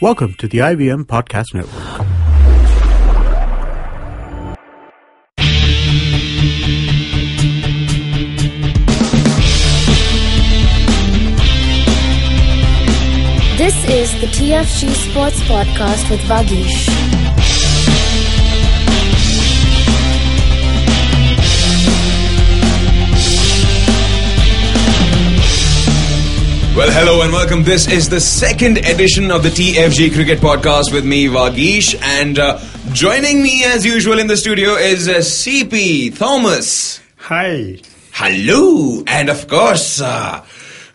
[0.00, 2.06] Welcome to the IVM Podcast Network.
[13.58, 17.47] This is the TFG Sports Podcast with Vagish.
[26.78, 27.64] Well, hello and welcome.
[27.64, 32.60] This is the second edition of the TFG Cricket Podcast with me, Vagish, and uh,
[32.92, 37.00] joining me as usual in the studio is uh, CP Thomas.
[37.16, 37.80] Hi.
[38.12, 40.44] Hello, and of course, uh,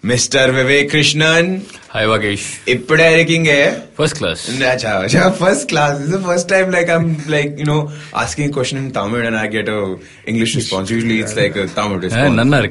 [0.02, 0.54] Mr.
[0.54, 1.68] Vivek Krishnan.
[1.94, 2.44] Hi, Vagish.
[2.66, 3.80] Ippadariking hai.
[3.98, 4.50] First class.
[4.50, 6.00] Acha, acha, first class.
[6.00, 9.28] This is the first time like I'm like, you know, asking a question in Tamil
[9.28, 10.90] and I get a English response.
[10.90, 12.36] Usually it's like a Tamil eh, response.
[12.36, 12.68] Nanna.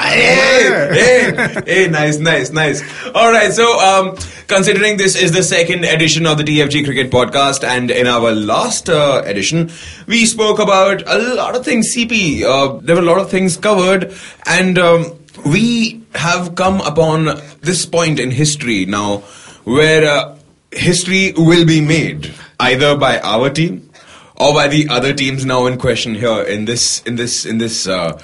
[0.00, 2.82] Hey, eh, eh, hey, nice, nice, nice.
[3.14, 4.14] All right, so um,
[4.46, 8.90] considering this is the second edition of the TFG Cricket Podcast and in our last
[8.90, 9.70] uh, edition,
[10.06, 12.42] we spoke about a lot of things, CP.
[12.42, 14.12] Uh, there were a lot of things covered
[14.44, 14.76] and...
[14.78, 19.18] Um, we have come upon this point in history now
[19.64, 20.36] where uh,
[20.72, 23.90] history will be made either by our team
[24.36, 27.86] or by the other teams now in question here in this in this in this
[27.86, 28.18] uh,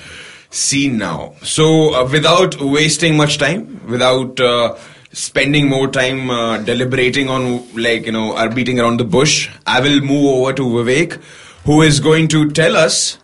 [0.51, 1.35] scene now.
[1.43, 4.77] So uh, without wasting much time, without uh,
[5.13, 9.81] spending more time uh, deliberating on like you know are beating around the bush, I
[9.81, 11.21] will move over to Vivek,
[11.65, 13.19] who is going to tell us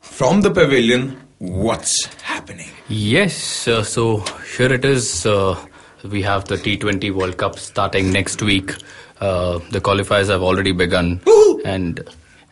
[0.00, 2.68] from the pavilion what's happening.
[2.88, 4.18] Yes, uh, so
[4.56, 5.26] here it is.
[5.26, 5.58] Uh,
[6.04, 8.72] we have the T20 World Cup starting next week.
[9.20, 11.60] Uh, the qualifiers have already begun, Woohoo!
[11.64, 12.00] and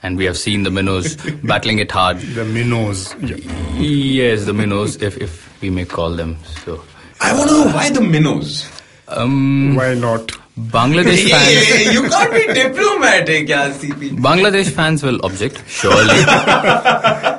[0.02, 2.18] and we have seen the minnows battling it hard.
[2.18, 3.14] The minnows.
[3.20, 3.36] Yeah.
[3.78, 6.36] Yes, the minnows, if if we may call them.
[6.64, 6.82] So,
[7.20, 8.68] I want to know why the minnows.
[9.08, 10.32] um, Why not?
[10.58, 11.68] Bangladesh Yeah, yeah, fans.
[11.86, 14.10] yeah, you can't be diplomatic, yeah, CP.
[14.18, 16.24] Bangladesh fans will object, surely.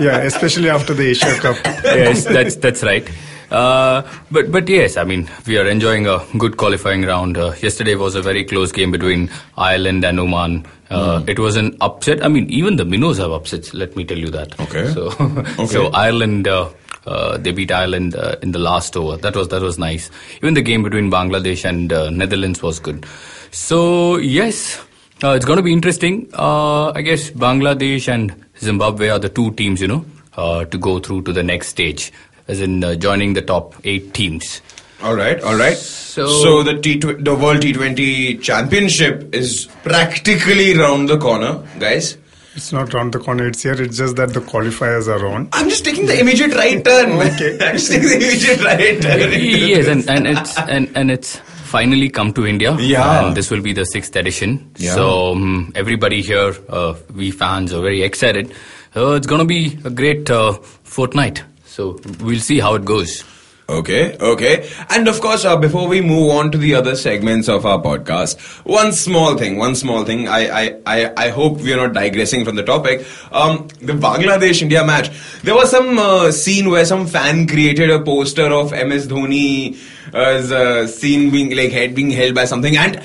[0.06, 1.56] Yeah, especially after the Asia Cup.
[1.84, 3.06] yes, that's that's right.
[3.50, 7.36] Uh, but but yes, I mean we are enjoying a good qualifying round.
[7.36, 10.66] Uh, yesterday was a very close game between Ireland and Oman.
[10.88, 12.24] Uh, It was an upset.
[12.24, 13.74] I mean, even the minnows have upsets.
[13.74, 14.58] Let me tell you that.
[14.60, 14.86] Okay.
[14.94, 15.08] So
[15.58, 15.66] Okay.
[15.66, 16.46] so Ireland.
[16.48, 16.68] Uh,
[17.06, 19.16] uh, they beat Ireland uh, in the last over.
[19.16, 20.10] That was that was nice.
[20.42, 23.06] Even the game between Bangladesh and uh, Netherlands was good.
[23.50, 24.78] So yes,
[25.24, 26.28] uh, it's going to be interesting.
[26.34, 30.04] Uh, I guess Bangladesh and Zimbabwe are the two teams, you know,
[30.36, 32.12] uh, to go through to the next stage,
[32.48, 34.60] as in uh, joining the top eight teams.
[35.02, 35.76] All right, all right.
[35.76, 42.16] So- the T the World T20 Championship is practically round the corner, guys.
[42.54, 43.80] It's not round the corner, it's here.
[43.80, 45.48] It's just that the qualifiers are on.
[45.52, 47.12] I'm just taking the immediate right turn.
[47.12, 47.56] Okay.
[47.60, 49.30] I'm just taking the immediate right turn.
[49.40, 51.40] yes, and, and it's and, and it's
[51.70, 52.76] finally come to India.
[52.78, 53.26] Yeah.
[53.26, 54.70] and this will be the sixth edition.
[54.76, 54.94] Yeah.
[54.94, 58.52] So um, everybody here, uh, we fans are very excited.
[58.96, 60.52] Uh, it's going to be a great uh,
[60.94, 61.44] fortnight.
[61.64, 63.24] So we'll see how it goes.
[63.70, 64.68] Okay, okay.
[64.88, 68.36] And of course, uh, before we move on to the other segments of our podcast,
[68.66, 70.26] one small thing, one small thing.
[70.26, 73.06] I, I, I, I hope we are not digressing from the topic.
[73.30, 75.10] Um, the Bangladesh India match.
[75.44, 79.78] There was some uh, scene where some fan created a poster of MS Dhoni
[80.12, 83.00] as uh, seen being like head being held by something, and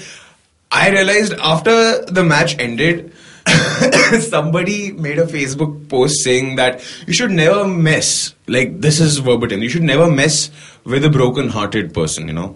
[0.71, 3.11] I realized after the match ended.
[4.30, 9.62] somebody made a Facebook post saying that you should never mess, like this is verbatim,
[9.62, 10.50] you should never mess
[10.84, 12.50] with a broken hearted person, you know.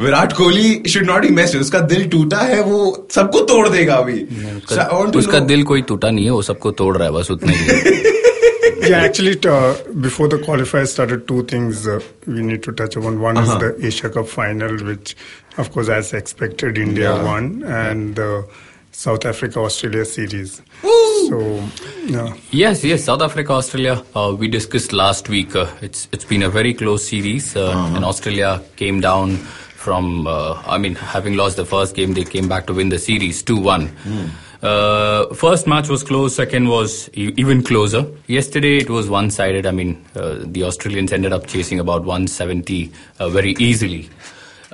[0.00, 2.76] Virat Kohli should not he mess उसका दिल टूटा है वो
[3.14, 4.14] सबको तोड़ देगा अभी
[4.72, 7.06] So I want to उसका know- दिल कोई टूटा नहीं है वो सबको तोड़ रहा
[7.06, 8.06] है बस उतना ही
[8.90, 9.72] Yeah, actually, t- uh,
[10.04, 11.96] before the qualifiers started, two things uh,
[12.34, 13.18] we need to touch upon.
[13.24, 13.56] One Uh-huh.
[13.56, 15.10] is the Asia Cup final, which,
[15.64, 17.26] of course, as expected, India Yeah.
[17.30, 17.50] won,
[17.80, 18.28] and the
[18.93, 20.61] South Africa Australia series.
[21.29, 21.39] So,
[22.05, 22.33] yeah.
[22.51, 23.03] Yes, yes.
[23.05, 24.03] South Africa, Australia.
[24.15, 25.55] Uh, we discussed last week.
[25.55, 30.27] Uh, it's it's been a very close series, uh, and Australia came down from.
[30.27, 33.41] Uh, I mean, having lost the first game, they came back to win the series
[33.41, 33.89] two one.
[34.61, 36.35] Uh, first match was close.
[36.35, 38.05] Second was e- even closer.
[38.27, 39.65] Yesterday it was one sided.
[39.65, 44.09] I mean, uh, the Australians ended up chasing about 170 uh, very easily.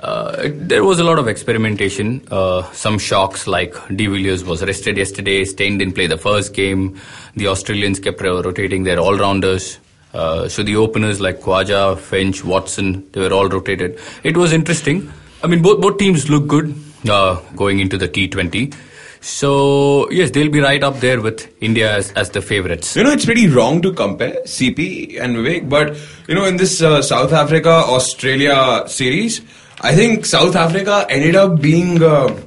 [0.00, 2.22] Uh, there was a lot of experimentation.
[2.30, 5.44] Uh, some shocks like De Villiers was rested yesterday.
[5.44, 6.98] Steyn didn't play the first game.
[7.36, 9.78] The Australians kept rotating their all-rounders.
[10.14, 13.98] Uh, so the openers like Khwaja, Finch, Watson, they were all rotated.
[14.24, 15.12] It was interesting.
[15.42, 16.74] I mean, both both teams look good
[17.08, 18.74] uh, going into the T20.
[19.20, 22.96] So yes, they'll be right up there with India as, as the favourites.
[22.96, 26.80] You know, it's pretty wrong to compare CP and Vivek, but you know, in this
[26.80, 29.42] uh, South Africa Australia series,
[29.80, 32.38] I think South Africa ended up being uh,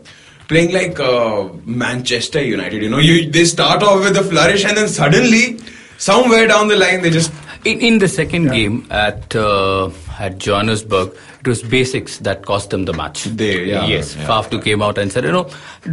[0.47, 2.81] playing like uh, Manchester United.
[2.83, 5.57] You know, you they start off with a flourish and then suddenly,
[5.97, 7.31] somewhere down the line, they just
[7.65, 9.89] In, in the second game at uh,
[10.19, 13.24] at Johannesburg, it was basics that cost them the match.
[13.41, 14.25] They- yeah, yes, yeah.
[14.31, 15.45] Faf 2 came out and said, you know,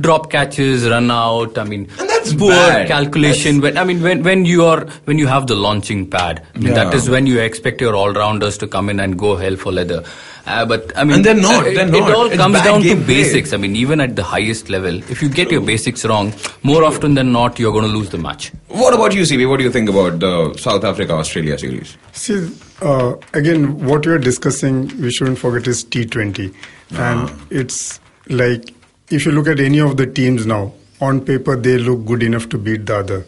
[0.07, 1.57] drop catches, run out.
[1.63, 2.89] I mean, And that's poor bad.
[2.89, 3.61] calculation.
[3.67, 4.81] When I mean, when when you are
[5.13, 6.99] when you have the launching pad, I mean, that Yeah.
[7.03, 10.03] is when you expect your all rounders to come in and go hell for leather.
[10.51, 12.15] Uh, but I mean, And they're not, uh, it, they're it not.
[12.15, 13.07] all It's comes down to gameplay.
[13.07, 13.53] basics.
[13.53, 16.33] I mean, even at the highest level, if you get your basics wrong,
[16.63, 18.51] more often than not, you're going to lose the match.
[18.69, 19.49] What about you, CP?
[19.49, 21.97] What do you think about the South Africa Australia series?
[22.13, 22.51] See,
[22.83, 26.55] uh, again, what we are discussing, we shouldn't forget is T20.
[26.93, 28.75] And it's like,
[29.11, 32.49] if you look at any of the teams now, on paper, they look good enough
[32.51, 33.25] to beat the other.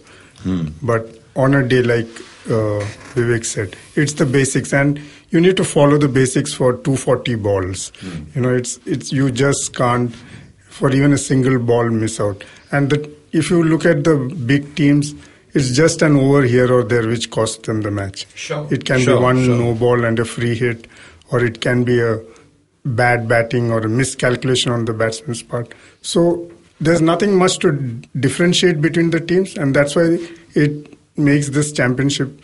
[0.83, 2.09] But on a day like
[2.47, 2.83] uh,
[3.15, 4.73] Vivek said, it's the basics.
[4.73, 5.01] And
[5.33, 7.91] you need to follow the basics for 240 balls.
[8.01, 8.25] Hmm.
[8.35, 10.15] You know, it's, it's, you just can't,
[10.69, 12.45] for even a single ball, miss out.
[12.71, 15.15] And the, if you look at the big teams,
[15.55, 18.27] it's just an over here or there which costs them the match.
[18.35, 19.57] Sure, It can sure, be one sure.
[19.57, 20.87] no ball and a free hit,
[21.31, 22.21] or it can be a
[22.85, 25.73] bad batting or a miscalculation on the batsman's part.
[26.03, 26.51] So
[26.81, 27.73] there's nothing much to
[28.19, 30.19] differentiate between the teams, and that's why
[30.55, 32.43] it makes this championship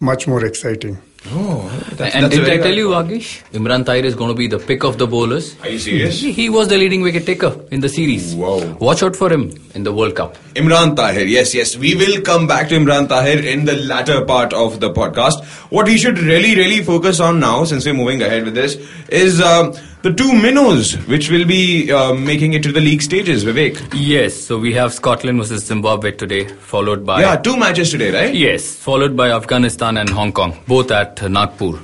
[0.00, 0.98] much more exciting.
[1.32, 1.68] Oh,
[1.98, 3.42] and did I tell you, Vagish?
[3.52, 5.56] Imran Tahir is going to be the pick of the bowlers.
[5.60, 6.20] Are you serious?
[6.20, 8.34] He, he was the leading wicket taker in the series.
[8.34, 8.76] Wow.
[8.80, 10.36] Watch out for him in the World Cup.
[10.54, 11.76] Imran Tahir, yes, yes.
[11.76, 15.44] We will come back to Imran Tahir in the latter part of the podcast.
[15.70, 18.76] What we should really, really focus on now, since we're moving ahead with this,
[19.08, 19.74] is um,
[20.06, 23.44] the two minnows which will be uh, making it to the league stages.
[23.44, 23.92] Vivek.
[23.92, 27.22] Yes, so we have Scotland versus Zimbabwe today, followed by.
[27.22, 28.32] Yeah, two matches today, right?
[28.32, 31.80] Yes, followed by Afghanistan and Hong Kong, both at uh, Nagpur.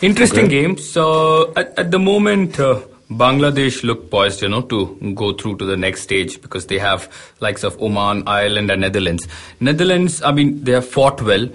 [0.00, 0.62] Interesting Okay.
[0.62, 0.88] games.
[0.88, 5.64] So at, at the moment, uh, Bangladesh look poised, you know, to go through to
[5.64, 7.08] the next stage because they have
[7.40, 9.26] likes of Oman, Ireland, and Netherlands.
[9.58, 11.48] Netherlands, I mean, they have fought well,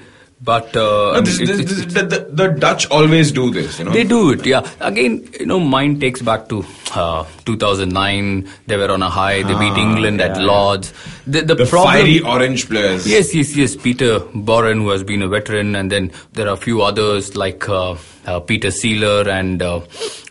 [0.44, 3.78] but uh, No, this, mean, this, this, it's- the, the, the Dutch always do this,
[3.80, 3.92] you know.
[3.92, 4.68] they do it, yeah.
[4.80, 6.66] Again, you know, mine takes back to
[6.96, 8.50] uh, 2009.
[8.68, 9.44] They were on a high.
[9.44, 10.94] They beat England at Lords.
[11.28, 13.08] The, the, Ah, the problem, fiery orange players.
[13.08, 13.76] Yes, yes, yes.
[13.76, 17.70] Peter Borren, who has been a veteran, and then there are a few others like
[17.70, 17.96] uh,
[18.26, 19.82] uh, Peter Seelaar and uh,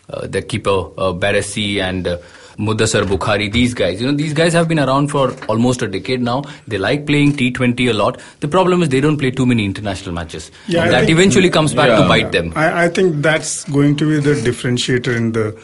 [0.09, 2.19] uh, the keeper uh, Barresi and.
[2.57, 6.21] Mudassar Bukhari, these guys, you know, these guys have been around for almost a decade
[6.21, 6.43] now.
[6.67, 8.19] They like playing T20 a lot.
[8.41, 10.51] The problem is they don't play too many international matches.
[10.67, 12.53] Yeah, I that think- eventually comes back to bite them.
[12.55, 15.59] I, I think that's going to be the differentiator in the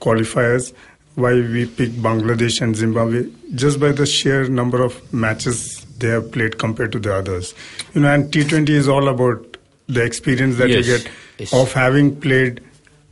[0.00, 0.72] qualifiers.
[1.14, 6.30] Why we pick Bangladesh and Zimbabwe just by the sheer number of matches they have
[6.30, 7.54] played compared to the others.
[7.94, 9.56] You know, and T20 is all about
[9.88, 11.52] the experience that Yes, you get yes.
[11.52, 12.60] of having played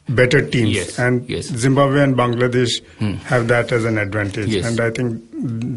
[0.08, 0.70] better teams.
[0.70, 1.48] Yes, and yes.
[1.50, 1.56] Hmm.
[1.56, 2.80] Zimbabwe and Bangladesh
[3.24, 4.66] have that as an advantage, Yes.
[4.66, 5.22] and I think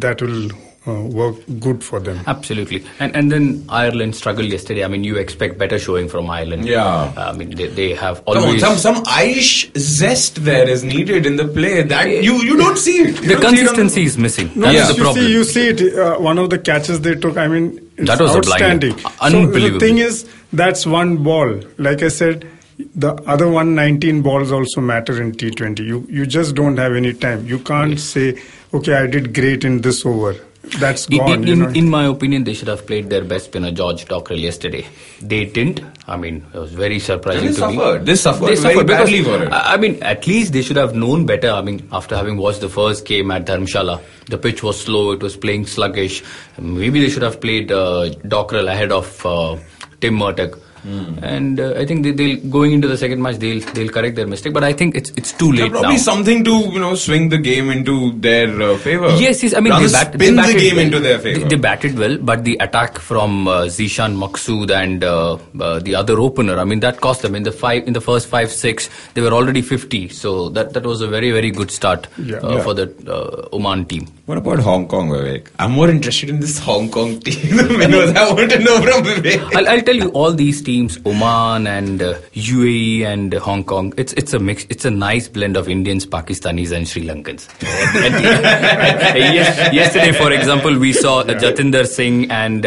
[0.01, 0.51] that will
[0.87, 2.19] uh, work good for them.
[2.27, 2.85] Absolutely.
[2.99, 4.83] And and then Ireland struggled yesterday.
[4.85, 6.65] I mean, you expect better showing from Ireland.
[6.65, 7.11] Yeah.
[7.17, 8.61] I mean, they, they have Come on, always.
[8.61, 11.81] some some Irish zest there is needed in the play.
[11.83, 13.21] That you you don't see it.
[13.21, 14.51] You the don't it on consistency is missing.
[14.55, 14.87] No, That's Yeah.
[14.87, 15.25] the you problem.
[15.25, 15.99] see, you see it.
[15.99, 17.35] Uh, one of the catches they took.
[17.37, 18.91] I mean, it's That was a blinder.
[18.91, 18.97] outstanding.
[18.99, 21.59] So the thing is, that's one ball.
[21.77, 22.47] Like I said,
[22.95, 25.79] the other 119 balls also matter in T20.
[25.79, 27.45] You you just don't have any time.
[27.45, 28.41] You can't say,
[28.74, 30.36] okay, I did great in this over.
[30.79, 31.31] That's In, gone.
[31.31, 31.67] in, you know.
[31.69, 34.86] in, in my opinion, they should have played their best spinner George Dockrell yesterday.
[35.21, 35.81] They didn't.
[36.07, 37.75] I mean, it was very surprising They to me.
[37.77, 38.05] suffered.
[38.05, 39.51] They suffered They suffered badly for it.
[39.51, 41.50] I I mean, at least they should have known better.
[41.50, 45.12] I mean, after having watched the first game at Dharamshala, the pitch was slow.
[45.12, 46.21] It was playing sluggish.
[46.59, 49.57] Maybe they should have played uh, Dockrell ahead of uh,
[50.01, 50.59] Tim Murtagh.
[50.83, 51.19] Hmm.
[51.24, 54.27] And uh, I think they, they'll going into the second match they'll they'll correct their
[54.27, 54.53] mistake.
[54.53, 55.98] But I think it's it's too Yeah, late probably now.
[55.98, 59.09] something to you know swing the game into their uh, favor.
[59.17, 59.53] Yes, yes.
[59.53, 60.86] I mean, Rather they, bat, spin they the batted game well.
[60.86, 61.39] into their favor.
[61.39, 65.95] They, they batted well, but the attack from uh, Zeeshan Maqsood and uh, uh, the
[65.95, 68.89] other opener, I mean, that cost them in the five in the first five six.
[69.15, 72.38] They were already fifty, so that that was a very very good start Yeah.
[72.38, 72.62] uh, Yeah.
[72.63, 74.07] for the uh, Oman team.
[74.27, 75.48] What about Hong Kong, Vivek?
[75.57, 77.57] I'm more interested in this Hong Kong team.
[77.79, 79.55] Because I want to know from Vivek.
[79.55, 80.67] I'll, I'll tell you all these teams,
[81.05, 83.93] Oman and uh, UAE and uh, Hong Kong.
[83.97, 84.65] It's it's a mix.
[84.69, 87.47] It's a nice blend of Indians, Pakistanis, and Sri Lankans.
[89.39, 92.65] Yes- yesterday, for example, we saw uh, Jatinder Singh and.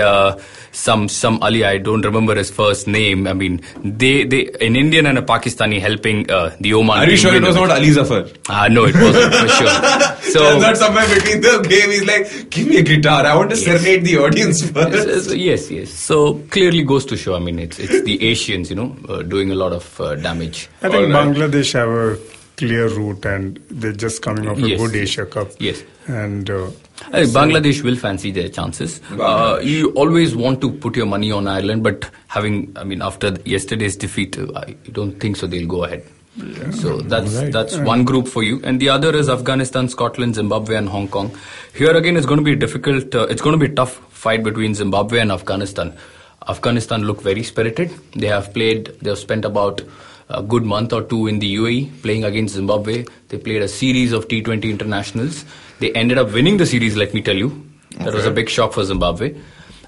[0.73, 3.27] Uh, some some Ali, I don't remember his first name.
[3.27, 6.99] I mean, they they an Indian and a Pakistani helping uh, the Oman.
[6.99, 7.71] Are you sure it was not.
[7.71, 8.27] Ali Zafar?
[8.49, 10.19] Ah, no, it wasn't for sure.
[10.33, 13.27] So Turns out somewhere between the game, he's like, give me a guitar.
[13.27, 14.95] I want to serenade the audience first.
[14.95, 15.91] Yes, yes, yes, yes.
[15.93, 17.35] So clearly goes to show.
[17.35, 20.69] I mean, it's it's the Asians, you know, uh, doing a lot of uh, damage.
[20.81, 21.37] I think All right.
[21.37, 22.19] Bangladesh have a
[22.57, 24.97] clear route, and they're just coming off a Yes, good.
[24.97, 25.49] Asia Cup.
[25.59, 25.83] Yes.
[26.09, 26.71] and uh,
[27.09, 29.01] I think Bangladesh will fancy their chances.
[29.11, 33.37] Uh, you always want to put your money on Ireland, but having, I mean, after
[33.45, 35.47] yesterday's defeat, uh, I don't think so.
[35.47, 36.05] They'll go ahead.
[36.73, 40.89] So that's that's one group for you, and the other is Afghanistan, Scotland, Zimbabwe, and
[40.89, 41.31] Hong Kong.
[41.75, 43.15] Here again, it's going to be difficult.
[43.15, 45.95] Uh, it's going to be a tough fight between Zimbabwe and Afghanistan.
[46.49, 47.91] Afghanistan look very spirited.
[48.17, 48.87] They have played.
[49.03, 49.83] They have spent about
[50.31, 53.05] a good month or two in the UAE playing against Zimbabwe.
[53.29, 55.45] They played a series of T20 internationals.
[55.83, 56.97] They ended up winning the series.
[56.97, 57.49] Let me tell you,
[57.99, 59.35] that was a big shock for Zimbabwe.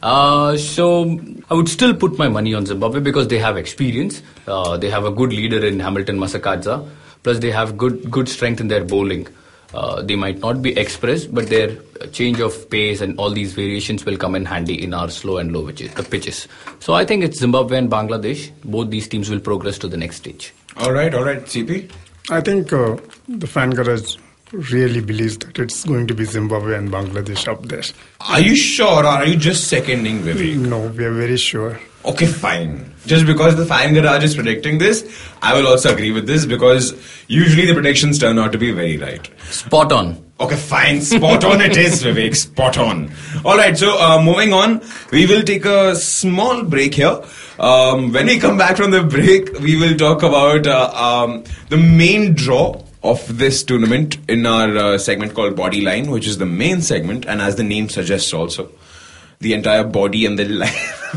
[0.02, 4.20] Uh, so I would still put my money on Zimbabwe because they have experience.
[4.48, 6.84] Uh, they have a good leader in Hamilton Masakadza.
[7.22, 9.28] Plus, they have good good strength in their bowling.
[9.72, 11.76] Uh, they might not be express, but their
[12.10, 15.52] change of pace and all these variations will come in handy in our slow and
[15.52, 15.94] low pitches.
[15.94, 16.48] Uh, pitches.
[16.80, 18.50] So I think it's Zimbabwe and Bangladesh.
[18.64, 20.52] Both these teams will progress to the next stage.
[20.76, 21.88] All right, all right, CP.
[22.30, 22.96] I think uh,
[23.28, 24.16] the fan garage
[24.54, 27.82] really believes that it's going to be Zimbabwe and Bangladesh up there.
[28.20, 30.56] Are you sure, or are you just seconding Vivek?
[30.56, 31.80] No, we are very sure.
[32.04, 32.92] Okay, fine.
[33.06, 36.92] Just because the fan garage is predicting this, I will also agree with this because
[37.28, 39.26] usually the predictions turn out to be very right.
[39.44, 40.24] Spot on.
[40.38, 41.00] Okay, fine.
[41.00, 42.34] Spot on it is, Vivek.
[42.36, 43.10] Spot on.
[43.44, 43.78] All right.
[43.78, 44.82] So, uh, moving on,
[45.12, 47.22] we will take a small break here.
[47.58, 51.76] Um, when we come back from the break, we will talk about uh, um, the
[51.76, 56.80] main draw of this tournament in our uh, segment called Bodyline, which is the main
[56.82, 58.70] segment, and as the name suggests, also
[59.40, 60.72] the entire body and the line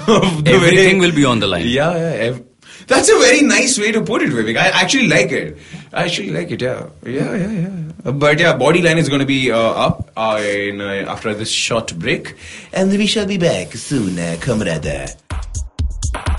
[0.08, 1.66] of the Everything way- will be on the line.
[1.68, 2.26] Yeah, yeah.
[2.30, 2.44] ev-
[2.88, 4.58] That's a very nice way to put it, Vivek.
[4.58, 5.58] I actually like it.
[5.94, 6.62] I actually like it.
[6.62, 7.70] Yeah, yeah, yeah, yeah.
[8.06, 11.50] Uh, But yeah, Bodyline is going to be uh, up uh, in, uh, after this
[11.50, 12.36] short break,
[12.74, 15.16] and we shall be back soon, uh, comrade.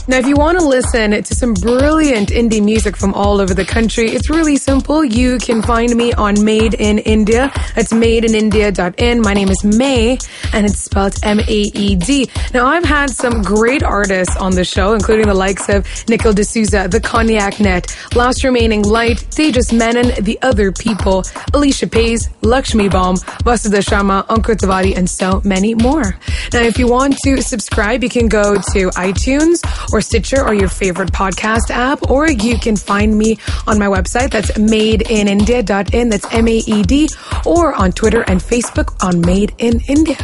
[0.09, 3.67] Now, if you want to listen to some brilliant indie music from all over the
[3.67, 5.05] country, it's really simple.
[5.05, 7.53] You can find me on Made in India.
[7.75, 9.21] That's madeinindia.in.
[9.21, 10.17] My name is May,
[10.55, 12.31] and it's spelled M-A-E-D.
[12.55, 16.89] Now, I've had some great artists on the show, including the likes of Nikhil D'Souza,
[16.89, 21.23] The Cognac Net, Last Remaining Light, Tejas Menon, The Other People,
[21.53, 26.19] Alicia Pays, Lakshmi Baum, Vasudha Sharma, Ankur Tiwari, and so many more.
[26.55, 29.61] Now, if you want to subscribe, you can go to iTunes
[29.93, 34.31] or Stitcher or your favorite podcast app, or you can find me on my website.
[34.31, 36.09] That's madeinindia.in.
[36.09, 37.09] That's M-A-E-D,
[37.47, 40.17] or on Twitter and Facebook on Made in India.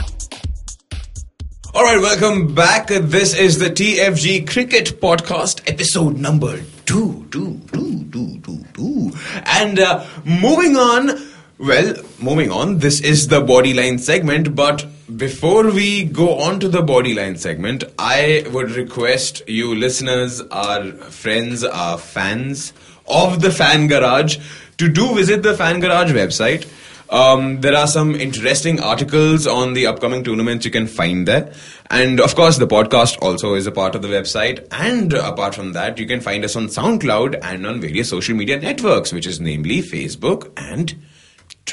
[1.75, 2.87] All right, welcome back.
[2.87, 9.13] This is the TFG Cricket Podcast, episode number two, two, two, two, two, two.
[9.45, 11.11] And uh, moving on,
[11.59, 16.83] well, moving on, this is the bodyline segment, but before we go on to the
[16.83, 22.73] bodyline segment, I would request you listeners, our friends, our fans
[23.07, 24.39] of the Fan Garage
[24.79, 26.67] to do visit the Fan Garage website.
[27.11, 31.53] Um, there are some interesting articles on the upcoming tournaments you can find there.
[31.91, 34.67] And of course, the podcast also is a part of the website.
[34.71, 38.59] And apart from that, you can find us on SoundCloud and on various social media
[38.59, 40.97] networks, which is namely Facebook and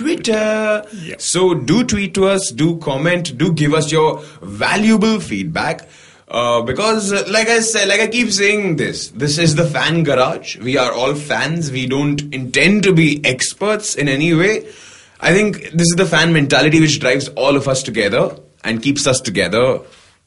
[0.01, 0.85] Twitter.
[1.19, 5.87] So do tweet to us, do comment, do give us your valuable feedback.
[6.27, 10.03] Uh, because, uh, like I said, like I keep saying this, this is the fan
[10.03, 10.57] garage.
[10.57, 11.71] We are all fans.
[11.71, 14.65] We don't intend to be experts in any way.
[15.19, 19.05] I think this is the fan mentality which drives all of us together and keeps
[19.07, 19.81] us together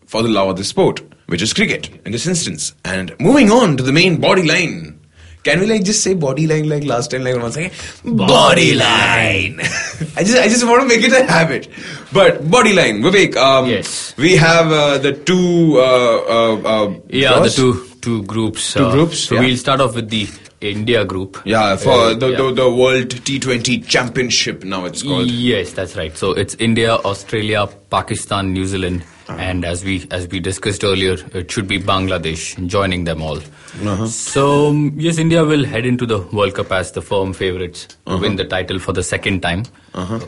[0.07, 2.75] for the love of the sport, which is cricket in this instance.
[2.85, 5.01] And moving on to the main body line.
[5.45, 7.71] Can we like just say body line like last time, like once again?
[8.05, 9.61] Body line.
[10.17, 11.69] I just I just want to make it a habit.
[12.13, 13.37] But body line, Vivek.
[13.37, 14.15] Um, Yes.
[14.17, 15.77] We have uh, the two.
[15.79, 18.73] Uh, uh, uh, Yeah, the two two groups.
[18.75, 19.41] Two uh, groups, So yeah.
[19.43, 20.27] we'll start off with the
[20.61, 21.39] India group.
[21.45, 22.37] Yeah, for Uh, the, yeah.
[22.39, 25.31] the the World T20 Championship now it's called.
[25.31, 26.17] Yes, that's right.
[26.17, 29.39] So it's India, Australia, Pakistan, New Zealand, Uh-huh.
[29.41, 33.39] and as we as we discussed earlier, it should be Bangladesh joining them all.
[33.39, 34.07] Uh-huh.
[34.07, 38.17] So um, yes, India will head into the World Cup as the firm favorites Uh-huh.
[38.17, 39.65] to win the title for the second time,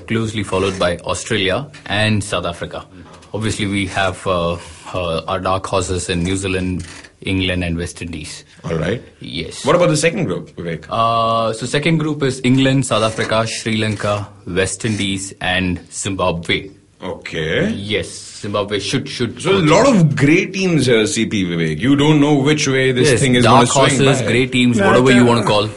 [0.07, 2.87] closely followed by Australia and South Africa.
[3.35, 4.53] Obviously, we have uh,
[4.95, 6.87] uh, our dark horses in New Zealand,
[7.21, 8.45] England, and West Indies.
[8.65, 9.03] All right.
[9.21, 9.65] Yes.
[9.67, 10.87] What about the second group, Vivek?
[10.88, 16.71] Uh, so second group is England, South Africa, Sri Lanka, West Indies, and Zimbabwe.
[17.06, 17.70] Okay.
[17.70, 18.08] Yes,
[18.42, 19.40] Zimbabwe should should.
[19.40, 21.78] So a lot of great teams here, CP Vivek.
[21.78, 23.88] You don't know which way this yes, thing is going to swing.
[23.88, 24.26] Dark horses, by.
[24.32, 25.68] great teams, Yeah, whatever I you think- want to call.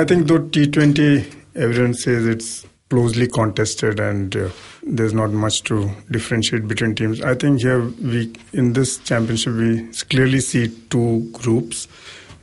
[0.00, 4.48] I think though T20, everyone says it's closely contested and uh,
[4.82, 7.20] there's not much to differentiate between teams.
[7.22, 7.82] I think here
[8.12, 11.86] we in this championship we clearly see two groups,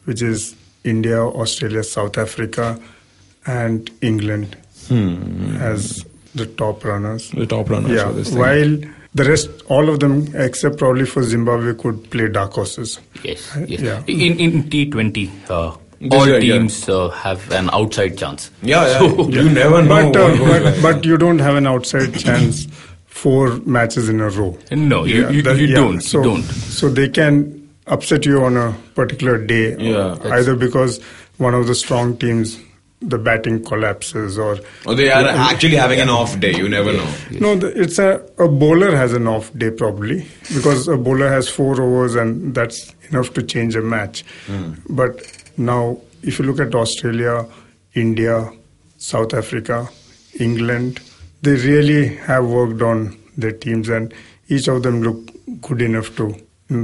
[0.05, 2.79] which is India, Australia, South Africa,
[3.47, 4.55] and England
[5.59, 6.05] as
[6.35, 7.31] the top runners.
[7.31, 8.39] The top runners Yeah, this thing.
[8.39, 8.77] while
[9.13, 12.99] the rest, all of them except probably for Zimbabwe, could play dark horses.
[13.23, 13.79] Yes, yes.
[13.81, 14.03] Yeah.
[14.07, 16.53] In in T20, uh, This all year, yeah.
[16.53, 18.51] teams uh, have an outside chance.
[18.61, 18.99] Yeah, yeah.
[18.99, 20.11] So- you never know.
[20.11, 22.67] But, uh, but, but you don't have an outside chance
[23.05, 24.57] four matches in a row.
[24.71, 26.01] No, you, you, that- you yeah, don't.
[26.01, 26.43] So, you don't.
[26.43, 30.17] So they can upset you on a particular day, Yeah.
[30.31, 30.99] either because
[31.37, 32.57] one of the strong teams,
[33.01, 36.55] the batting collapses, or or they are actually having an off day.
[36.55, 37.13] You never know.
[37.31, 41.49] no, the, it's a a bowler has an off day probably because a bowler has
[41.49, 44.23] four overs and that's enough to change a match.
[44.47, 44.73] Hmm.
[44.89, 45.21] But
[45.57, 47.45] now, if you look at Australia,
[47.93, 48.51] India,
[48.97, 49.89] South Africa,
[50.39, 50.99] England,
[51.41, 54.13] they really have worked on their teams and
[54.47, 56.35] each of them look good enough to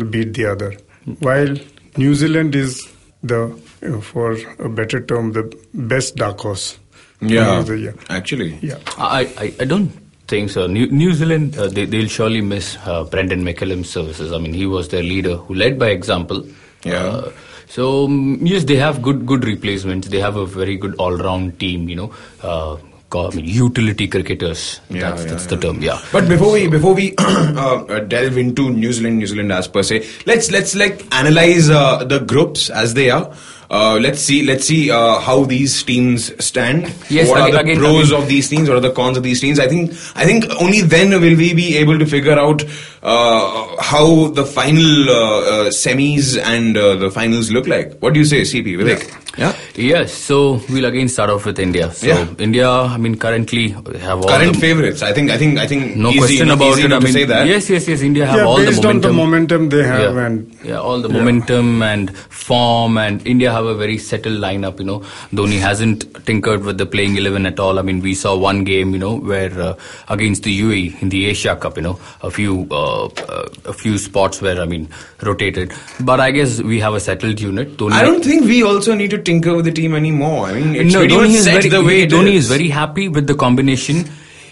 [0.10, 0.76] beat the other.
[1.20, 1.58] While
[1.98, 2.88] New Zealand is
[3.24, 6.78] the, you know, for a better term, the best dark horse.
[7.24, 7.96] Yeah, of the year.
[8.10, 8.58] actually.
[8.64, 8.80] Yeah.
[8.98, 9.92] I, I, I don't
[10.28, 10.66] think so.
[10.66, 14.34] New, New Zealand, uh, they, they'll surely miss uh, Brendon McCullum's services.
[14.34, 16.44] I mean, he was their leader who led by example.
[16.84, 17.06] Yeah.
[17.06, 17.32] Uh,
[17.68, 20.10] so, um, yes, they have good good replacements.
[20.10, 22.14] They have a very good all round team, you know.
[22.42, 22.78] Uh,
[23.14, 24.80] I mean, utility cricketers.
[24.90, 25.50] Yeah, that's yeah, that's yeah.
[25.50, 26.02] the term, yeah.
[26.12, 29.84] But before we before we uh, uh, delve into New Zealand, New Zealand as per
[29.84, 33.34] se, let's let's like analyze uh, the groups as they are.
[33.72, 36.94] Uh, let's see let's see uh, how these teams stand.
[37.10, 38.68] Yes, what are the again- pros again- of these teams?
[38.68, 39.62] What are the cons of these teams?
[39.62, 42.66] I think I think only then will we be able to figure out
[43.04, 47.98] how the final uh, uh, semis and uh, the finals look like.
[48.00, 49.18] What do you say, CP Vivek?
[49.38, 49.56] Yeah.
[49.76, 51.90] Yes, so we'll again start off with India.
[51.94, 52.28] So Yeah.
[52.38, 55.02] India, I mean, currently have all Current the, favorites.
[55.02, 56.84] I think I think I think no easy question about easy it.
[56.84, 57.48] I enough to mean, say that.
[57.48, 58.02] yes, yes, yes.
[58.02, 59.06] India have yeah, all the based momentum.
[59.12, 60.26] on the momentum they have yeah.
[60.26, 64.80] and yeah, all the momentum and form, and India have a very settled lineup.
[64.80, 65.00] You know,
[65.32, 67.80] Dhoni hasn't tinkered with the playing eleven at all.
[67.80, 69.76] I mean, we saw one game, you know, where uh,
[70.10, 73.98] against the UAE in the Asia Cup, you know, a few uh, uh, a few
[73.98, 74.88] spots where I mean
[75.22, 75.74] rotated.
[76.00, 77.78] But I guess we have a settled unit.
[77.78, 80.48] Dhoni I don't think we also need to tinker with the team anymore.
[80.48, 82.46] I mean, it's no, Dhoni is very, the way it Dhoni is.
[82.46, 84.06] is very happy with the combination.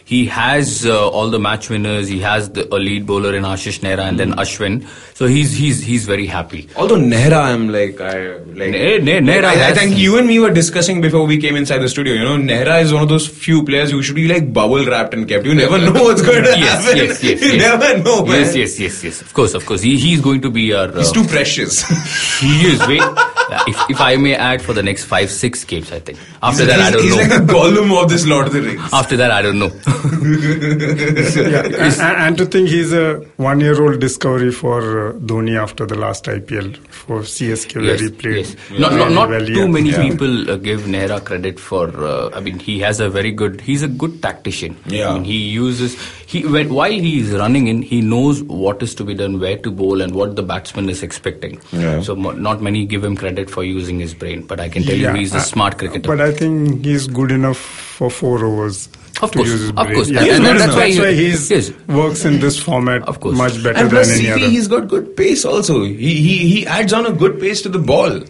[0.10, 2.08] He has uh, all the match winners.
[2.08, 4.88] He has the, a lead bowler in Ashish Nehra and then Ashwin.
[5.13, 6.67] So he's he's he's very happy.
[6.76, 8.72] Although Nehra, I'm like, I like.
[8.72, 11.80] Ne- Ne- Nehra I, I think you and me were discussing before we came inside
[11.80, 12.13] the studio.
[12.15, 15.13] You know, Nehra is one of those few players who should be like bubble wrapped
[15.13, 15.45] and kept.
[15.45, 16.98] You never know what's going to yes, happen.
[16.98, 17.62] yes, yes, You yes.
[17.80, 18.39] never know, man.
[18.41, 19.22] Yes, yes, yes, yes.
[19.22, 19.82] Of course, of course.
[19.82, 20.88] He, he's going to be our.
[20.88, 21.84] Uh, He's too precious.
[22.39, 22.80] he is.
[22.88, 23.02] Wait,
[23.68, 26.18] if, if I may add for the next five, six games, I think.
[26.42, 27.22] After that, he's, I don't he's know.
[27.36, 28.82] like the Gollum of this Lord of the Rings.
[28.94, 29.72] After that, I don't know.
[30.60, 36.26] yeah, and, and to think he's a one-year-old discovery for uh, Dhoni after the last
[36.26, 38.46] IPL for CSK where yes, he played.
[38.48, 38.56] yes.
[38.80, 39.68] Not, not, not well, too yeah.
[39.68, 40.02] many Yeah.
[40.10, 41.88] people uh, give Nehra credit for.
[42.06, 43.62] Uh, I mean, he has a very good.
[43.62, 44.78] He's a good tactician.
[44.86, 45.10] Yeah.
[45.10, 45.96] I mean, he uses.
[46.32, 49.58] He when, while he is running in, he knows what is to be done, where
[49.68, 51.60] to bowl, and what the batsman is expecting.
[51.72, 52.02] Yeah.
[52.02, 54.96] So mo- not many give him credit for using his brain, but I can tell
[54.96, 56.08] Yeah, you, he's a smart cricketer.
[56.08, 58.88] But I think he's good enough for four overs.
[59.24, 60.10] Of course, use of course.
[60.10, 61.72] Yeah, And- and that's, that's that's why why he- he's yes.
[61.88, 63.36] works in this format Of course.
[63.38, 64.50] much better and than plus, any CP, other.
[64.50, 65.84] he's got good pace also.
[65.84, 65.96] He,
[66.28, 68.22] he, he adds on a good pace to the ball.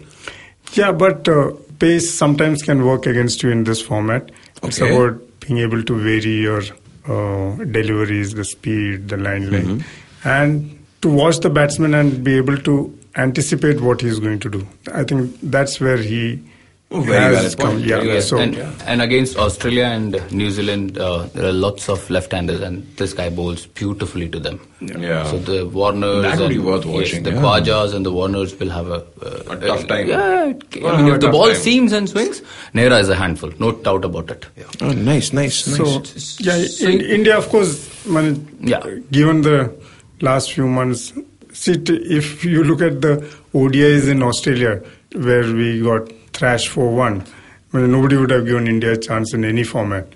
[0.72, 4.30] Yeah, but uh, pace sometimes can work against you in this format.
[4.62, 6.62] It's about being able to vary your
[7.06, 10.28] uh, deliveries, the speed, the line length, Mm-hmm.
[10.28, 14.66] and to watch the batsman and be able to anticipate what he's going to do.
[14.92, 16.42] I think that's where he
[16.90, 17.70] very has valid point.
[17.70, 17.88] come.
[17.88, 22.08] Yeah, Very so and, and against Australia and New Zealand, uh, there are lots of
[22.10, 24.60] left-handers, and this guy bowls beautifully to them.
[24.80, 25.24] Yeah.
[25.30, 27.36] So the Warners, That would and- worth yes, watching, the yeah.
[27.40, 30.08] Khwajas and the Warners will have a, uh, A tough time.
[30.08, 31.56] Yeah, it- Gonna I mean, if the ball time.
[31.56, 32.42] seams and swings,
[32.74, 34.46] Nehra is a handful, no doubt about it.
[34.82, 36.38] Oh, nice, nice, So nice.
[36.40, 38.80] yeah, So- in, India, of course, man, Yeah.
[39.12, 39.72] given the
[40.20, 41.12] last few months,
[41.52, 43.24] see if you look at the
[43.54, 44.80] ODIs in Australia,
[45.14, 47.24] where we got one,
[47.72, 50.06] I mean, nobody would have given India a chance in any format.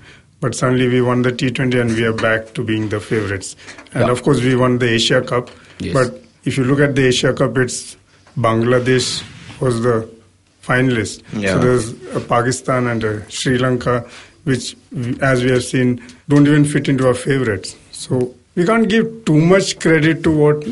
[0.40, 3.56] But suddenly we won the T20 and we are back to being the favorites.
[3.94, 4.10] And Yeah.
[4.12, 5.50] of course, we won the Asia Cup.
[5.78, 5.94] Yes.
[5.94, 7.96] But if you look at the Asia Cup, it's
[8.38, 9.22] Bangladesh
[9.60, 10.08] was the
[10.62, 11.22] finalist.
[11.32, 11.52] Yeah.
[11.54, 14.04] So there's a Pakistan and Sri Lanka,
[14.44, 14.76] which,
[15.20, 17.76] as we have seen, don't even fit into our favorites.
[17.92, 20.64] So we can't give too much credit to what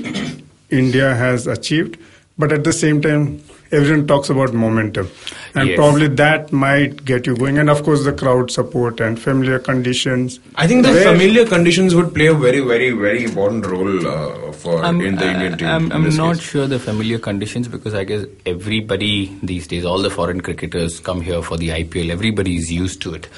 [0.70, 1.96] India has achieved,
[2.38, 3.40] but at the same time,
[3.72, 5.08] everyone talks about momentum,
[5.54, 5.76] and Yes.
[5.76, 7.58] probably that might get you going.
[7.58, 10.38] And of course, the crowd support and familiar conditions.
[10.56, 14.52] I think the Where- familiar conditions would play a very, very, very important role uh,
[14.52, 15.66] for I'm, in the uh, Indian team.
[15.68, 16.44] I'm, I'm not case.
[16.44, 21.20] sure the familiar conditions because I guess everybody these days, all the foreign cricketers come
[21.22, 22.11] here for the IPL.
[22.11, 23.28] Everybody is used to it.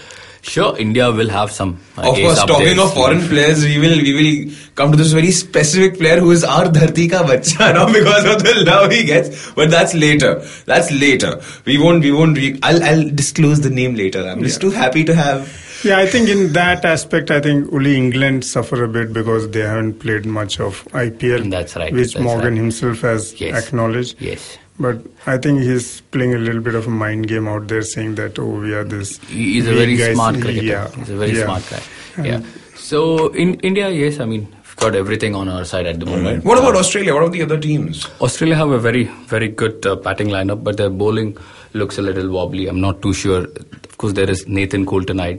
[0.47, 1.79] Sure, India will have some.
[1.97, 5.31] uh, Of course, talking of foreign players, we will we will come to this very
[5.31, 9.51] specific player who is our dharti ka bacha now because of the love he gets.
[9.53, 10.33] But that's later.
[10.67, 11.41] That's later.
[11.65, 12.03] We won't.
[12.09, 12.37] We won't.
[12.37, 14.27] Re- I'll I'll disclose the name later.
[14.33, 15.49] I'm just too happy to have.
[15.83, 19.61] Yeah, I think in that aspect, I think only England suffer a bit because they
[19.61, 21.51] haven't played much of IPL.
[21.51, 22.57] That's right, Which that's Morgan right.
[22.57, 23.67] himself has Yes.
[23.67, 24.17] acknowledged.
[24.19, 24.57] Yes.
[24.79, 28.17] But I think he's playing a little bit of a mind game out there, saying
[28.17, 29.19] that oh, we are this.
[29.19, 30.15] He's a very guys.
[30.15, 30.67] smart cricketer.
[30.67, 31.45] Yeah, He's a very yeah.
[31.45, 32.25] smart guy.
[32.25, 32.43] Yeah.
[32.75, 36.45] So in India, yes, I mean, we've got everything on our side at the moment.
[36.45, 37.15] What about Australia?
[37.15, 38.07] What about the other teams?
[38.21, 41.39] Australia have a very, very good uh, batting lineup, but their bowling
[41.73, 42.67] looks a little wobbly.
[42.67, 43.45] I'm not too sure.
[43.45, 45.39] Of course, there is Nathan Coulter-Nile.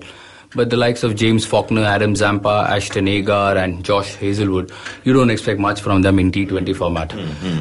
[0.56, 4.72] But the likes of James Faulkner, Adam Zampa, Ashton Agar, and Josh Hazlewood,
[5.04, 7.14] you don't expect much from them in T20 format.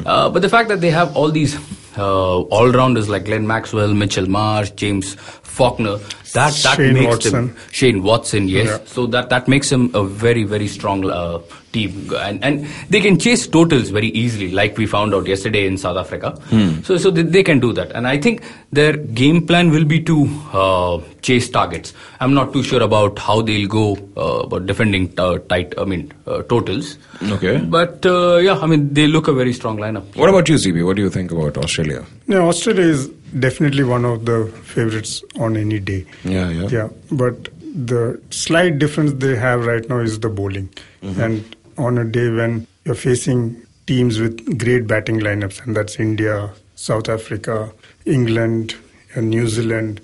[0.05, 1.57] Uh, but the fact that they have all these
[1.97, 5.15] uh, all-rounders like Glenn Maxwell, Mitchell Marsh, James
[5.57, 5.97] Faulkner,
[6.33, 7.31] that that Shane makes Watson.
[7.33, 8.67] them Shane Watson, yes.
[8.67, 8.79] Yeah.
[8.85, 11.39] So that that makes them a very very strong uh,
[11.71, 15.77] team, and and they can chase totals very easily, like we found out yesterday in
[15.77, 16.31] South Africa.
[16.49, 16.81] Hmm.
[16.81, 20.01] So so they, they can do that, and I think their game plan will be
[20.11, 20.17] to
[20.63, 21.93] uh, chase targets.
[22.19, 23.85] I'm not too sure about how they'll go
[24.17, 25.73] uh, about defending uh, tight.
[25.77, 26.97] I mean uh, totals.
[27.37, 27.57] Okay.
[27.77, 30.15] But uh, yeah, I mean they look a very strong lineup.
[30.15, 30.85] What about you, ZB?
[30.85, 32.03] What do you think about Australia?
[32.27, 33.07] No, Australia is
[33.39, 36.05] definitely one of the favorites on any day.
[36.23, 36.67] Yeah, yeah.
[36.69, 40.69] Yeah, but the slight difference they have right now is the bowling.
[41.03, 41.21] Mm-hmm.
[41.21, 46.51] And on a day when you're facing teams with great batting lineups, and that's India,
[46.75, 47.71] South Africa,
[48.05, 48.75] England,
[49.13, 50.01] and New Zealand,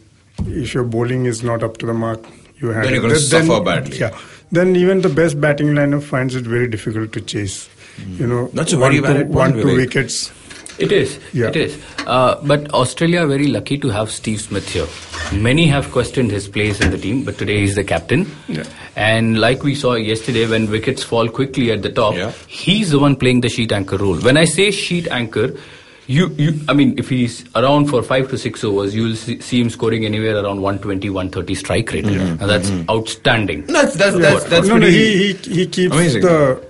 [0.48, 2.24] if your bowling is not up to the mark,
[2.58, 3.98] you have Then you're gonna suffer badly.
[3.98, 4.18] Yeah,
[4.52, 7.70] then even the best batting lineup finds it very difficult to chase.
[8.18, 8.52] You know, Mm.
[8.54, 10.32] That's a one, very two, valid point, one, two wickets.
[10.80, 11.20] It is.
[11.34, 11.48] Yeah.
[11.50, 11.78] It is.
[12.08, 14.88] Uh, but Australia are very lucky to have Steve Smith here.
[15.40, 18.26] Many have questioned his place in the team, but today he's the captain.
[18.48, 18.64] Yeah.
[18.96, 22.32] And like we saw yesterday, when wickets fall quickly at the top, Yeah.
[22.48, 24.18] he's the one playing the sheet anchor role.
[24.18, 25.54] When I say sheet anchor,
[26.08, 29.62] you, you, I mean, if he's around for five to six overs, you'll see, see
[29.62, 32.06] him scoring anywhere around 120, 130 strike rate.
[32.06, 33.66] And that's outstanding.
[33.68, 36.24] That's that's that's, that's no, no, he, he, he keeps amazing.
[36.24, 36.62] the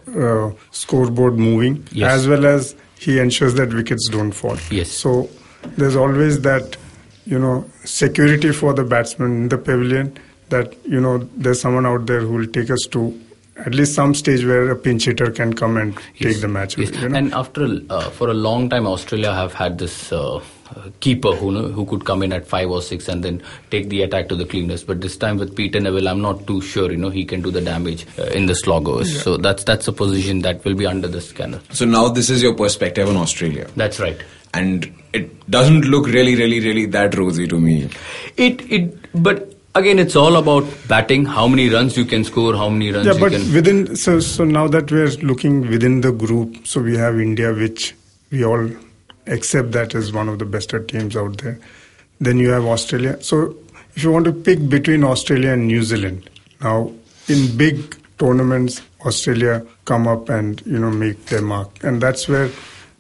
[0.53, 2.11] uh, scoreboard moving Yes.
[2.11, 4.57] as well as he ensures that wickets don't fall.
[4.69, 4.89] Yes.
[4.91, 5.29] So
[5.77, 6.77] there's always that,
[7.25, 10.17] you know, security for the batsman in the pavilion
[10.49, 13.19] that, you know, there's someone out there who will take us to
[13.65, 16.77] at least some stage where a pinch hitter can come and Yes, take the match.
[16.77, 16.91] yes.
[17.01, 17.17] You know?
[17.17, 20.39] And after uh, for a long time, Australia have had this uh,
[20.99, 24.29] keeper who who could come in at five or six and then take the attack
[24.29, 24.83] to the cleaners.
[24.83, 26.91] But this time with Peter Nevill, I'm not too sure.
[26.91, 29.21] You know, he can do the damage uh, in the sloggers.
[29.23, 31.61] So that's that's a position that will be under the scanner.
[31.71, 34.19] So now this is your perspective on Australia, That's right.
[34.53, 37.89] and it doesn't look really, really, really that rosy to me.
[38.37, 39.47] It it but.
[39.73, 41.25] Again, it's all about batting.
[41.25, 42.53] How many runs you can score?
[42.57, 43.53] How many runs yeah, you but can?
[43.53, 47.95] within so so now that we're looking within the group, so we have India, which
[48.31, 48.69] we all
[49.27, 51.59] accept that is one of the best teams out there.
[52.19, 53.21] Then you have Australia.
[53.21, 53.55] So
[53.95, 56.29] if you want to pick between Australia and New Zealand,
[56.61, 56.91] now
[57.27, 62.49] in big tournaments, Australia come up and you know make their mark, and that's where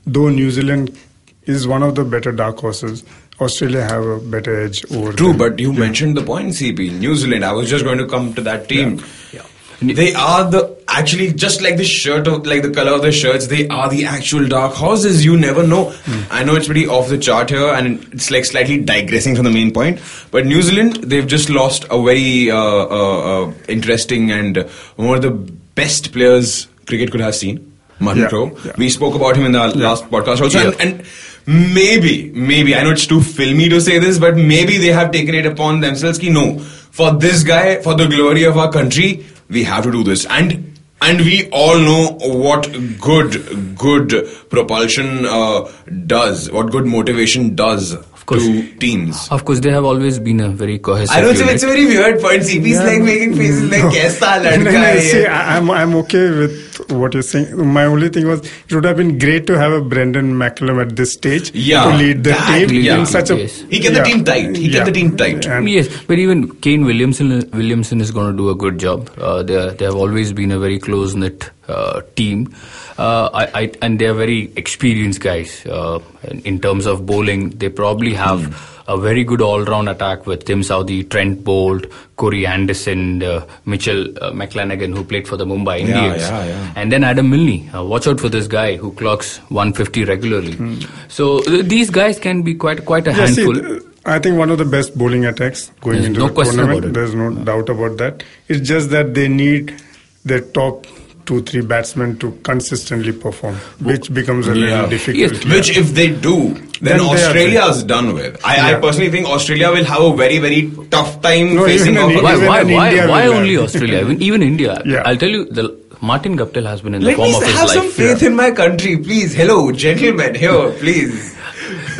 [0.05, 0.97] though New Zealand
[1.45, 3.03] is one of the better dark horses.
[3.39, 5.13] Australia have a better edge over.
[5.13, 5.37] True, them.
[5.37, 6.99] but you mentioned the point, CP.
[6.99, 7.43] New Zealand.
[7.43, 9.03] I was just going to come to that team.
[9.33, 9.45] Yeah.
[9.81, 13.47] They are the actually just like the shirt of like the color of the shirts.
[13.47, 15.23] They are the actual dark horses.
[15.25, 15.91] You never know.
[15.91, 16.21] Hmm.
[16.31, 19.51] I know it's pretty off the chart here, and it's like slightly digressing from the
[19.51, 19.99] main point.
[20.31, 24.57] But New Zealand, they've just lost a very uh, uh, uh, interesting and
[24.97, 27.67] one of the best players cricket could have seen.
[27.99, 28.57] Martin Yeah, Crowe.
[28.65, 28.71] yeah.
[28.77, 30.71] We spoke about him in the last podcast also, Yeah.
[30.79, 31.05] and,
[31.45, 35.11] and maybe, maybe I know it's too filmy to say this, but maybe they have
[35.11, 36.17] taken it upon themselves.
[36.17, 40.03] Ki no, for this guy, for the glory of our country, we have to do
[40.03, 40.70] this, and
[41.01, 45.69] and we all know what good good propulsion uh,
[46.05, 48.43] does, what good motivation does course.
[48.45, 49.27] to teams.
[49.31, 51.15] Of course, they have always been a very cohesive.
[51.15, 51.55] I don't know, unit.
[51.55, 52.41] it's a very weird point.
[52.43, 55.25] CP's like making faces like, kaisa No, ladka no, hai see.
[55.25, 57.55] I- I'm I'm okay with what you're saying.
[57.73, 60.95] My only thing was it would have been great to have a Brendon McCullum at
[60.95, 62.99] this stage Yeah, to lead the that- team yeah.
[62.99, 63.37] in such a.
[63.37, 63.61] Yes.
[63.69, 64.55] He kept the team tight.
[64.55, 65.45] He kept the team tight.
[65.45, 69.09] And yes, but even Kane Williamson Williamson is going to do a good job.
[69.17, 72.53] Uh, they they have always been a very close knit uh, team.
[73.01, 75.99] Uh, I, I, and they're very experienced guys uh,
[76.45, 77.49] in, terms of bowling.
[77.49, 78.41] They probably have
[78.87, 84.31] a very good all-round attack with Tim Southey, Trent Boult, Corey Anderson, uh, Mitchell uh,
[84.31, 86.73] McClenaghan, who played for the Mumbai Indians, yeah, yeah.
[86.75, 87.73] and then Adam Milne.
[87.73, 90.85] Uh, watch out for this guy who clocks 150 regularly.
[91.07, 93.63] So uh, these guys can be quite quite a Yeah, see, handful.
[93.63, 96.93] th- I think one of the best bowling attacks going There's into no the tournament.
[96.93, 98.23] There's no doubt about that.
[98.47, 99.81] It's just that they need
[100.23, 100.85] their top
[101.31, 103.55] two, three batsmen to consistently perform,
[103.89, 104.65] which becomes a Yeah.
[104.65, 105.17] little difficult.
[105.17, 105.45] Yes.
[105.53, 108.39] Which, if they do, then, Then they are Australia's done with.
[108.43, 112.03] I, I personally think Australia will have a very, very tough time No, facing even
[112.17, 112.23] off.
[112.23, 114.01] Why, why, why, why only have- Australia?
[114.01, 114.81] Even, even India.
[114.85, 115.03] Yeah.
[115.05, 115.69] I'll tell you, the
[116.01, 117.59] Martin Guptill has been in the Let form me of his life.
[117.61, 117.93] have some life.
[117.93, 119.33] faith in my country, please.
[119.33, 121.35] Hello, gentlemen, here, please.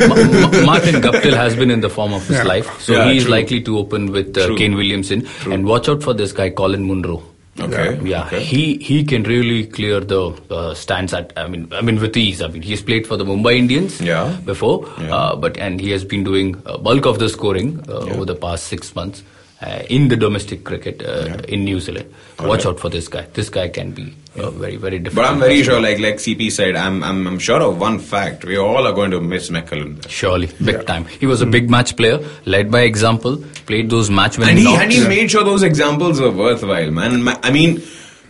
[0.00, 2.42] Ma- Ma- Martin Guptill has been in the form of his Yeah.
[2.44, 3.32] life, so Yeah, he is true.
[3.32, 5.26] likely to open with uh, Kane Williamson.
[5.50, 7.22] And watch out for this guy, Colin Munro.
[7.60, 8.00] Okay.
[8.02, 8.40] Yeah, okay.
[8.42, 11.34] he he can really clear the uh, stands at.
[11.36, 12.40] I mean, I mean with ease.
[12.40, 14.38] I mean, he's played for the Mumbai Indians Yeah.
[14.46, 15.14] before, Yeah.
[15.14, 18.34] Uh, but and he has been doing a bulk of the scoring uh, over the
[18.34, 19.22] past six months
[19.62, 22.12] uh, in the domestic cricket uh, in New Zealand.
[22.40, 23.22] Watch out for this guy.
[23.34, 25.24] This guy can be uh, very very difficult.
[25.24, 28.44] But I'm very sure, like like CP said, I'm I'm I'm sure of one fact:
[28.44, 30.08] we all are going to miss McCullum.
[30.08, 31.04] Surely, big time.
[31.04, 34.64] He was a big match player, led by example, played those match winning and he
[34.64, 34.82] knocks.
[34.82, 37.28] and he made sure those examples were worthwhile, man.
[37.42, 37.82] I mean,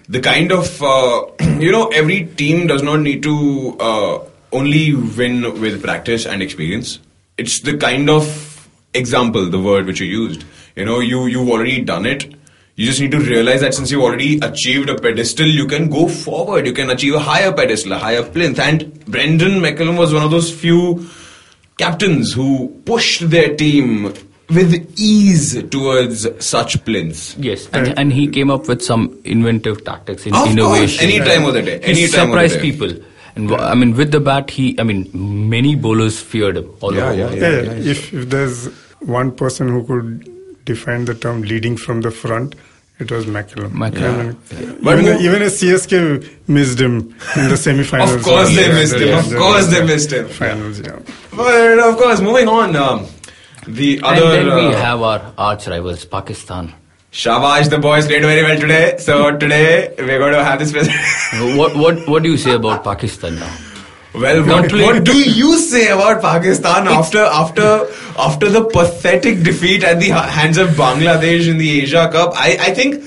[0.09, 1.27] the kind of uh,
[1.59, 4.19] you know, every team does not need to uh,
[4.53, 6.99] only win with practice and experience.
[7.39, 10.45] It's the kind of example, the word which you used.
[10.77, 12.35] You know, you you've already done it.
[12.77, 16.09] You just need to realize that since you've already achieved a pedestal, you can go
[16.09, 16.67] forward.
[16.67, 18.59] You can achieve a higher pedestal, a higher plinth.
[18.59, 21.07] And Brendon McCullum was one of those few
[21.77, 24.05] captains who pushed their team
[24.49, 27.37] with ease towards such plinths.
[27.39, 31.05] Yes, and, and he came up with some inventive tactics in Of course, innovation.
[31.11, 32.61] any time of the day, He any time of the surprised day.
[32.63, 32.91] people.
[33.37, 35.09] And wh- I mean, with the bat, he, I mean,
[35.49, 36.71] many bowlers feared him.
[36.81, 37.15] All Yeah, over.
[37.17, 37.91] yeah, Yeah, yeah.
[37.91, 38.67] If, if there's
[39.01, 40.29] one person who could
[40.65, 42.55] define the term leading from the front,
[42.99, 43.71] it was McCullum.
[43.73, 44.37] McCullum.
[44.83, 48.13] But even, mo- even a CSK missed him in the semi-finals.
[48.15, 49.19] Of course they missed him.
[49.19, 50.29] Of course they missed him.
[50.29, 50.99] Finals, yeah.
[51.37, 52.77] But of course, moving on.
[52.77, 53.07] Um,
[53.67, 54.31] the And other.
[54.45, 56.75] then we uh, have our arch rivals, Pakistan.
[57.13, 58.97] Shabash, the boys played very well today.
[58.99, 60.73] So today we're going to have this.
[60.73, 61.57] presentation.
[61.59, 63.57] what, what, what do you say about Pakistan now?
[64.15, 67.87] Well, Not what, what do you say about Pakistan after after
[68.19, 72.33] after the pathetic defeat at the hands of Bangladesh in the Asia Cup?
[72.35, 73.03] I, I think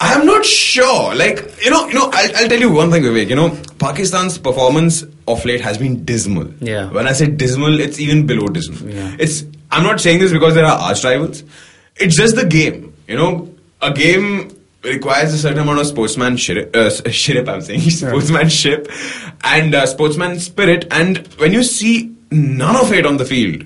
[0.00, 1.14] I am not sure.
[1.14, 3.28] Like you know, you know, I'll, I'll tell you one thing, Vivek.
[3.28, 6.52] You know, Pakistan's performance of late has been dismal.
[6.60, 6.90] Yeah.
[6.90, 8.90] When I say dismal, it's even below dismal.
[8.90, 9.16] Yeah.
[9.18, 9.44] It's.
[9.70, 11.44] I'm not saying this because there are arch rivals.
[11.96, 12.94] It's just the game.
[13.06, 16.74] You know, a game requires a certain amount of sportsmanship.
[16.74, 18.90] Uh, shirip, I'm saying sportsmanship
[19.42, 20.86] and uh, sportsman spirit.
[20.90, 23.64] And when you see none of it on the field,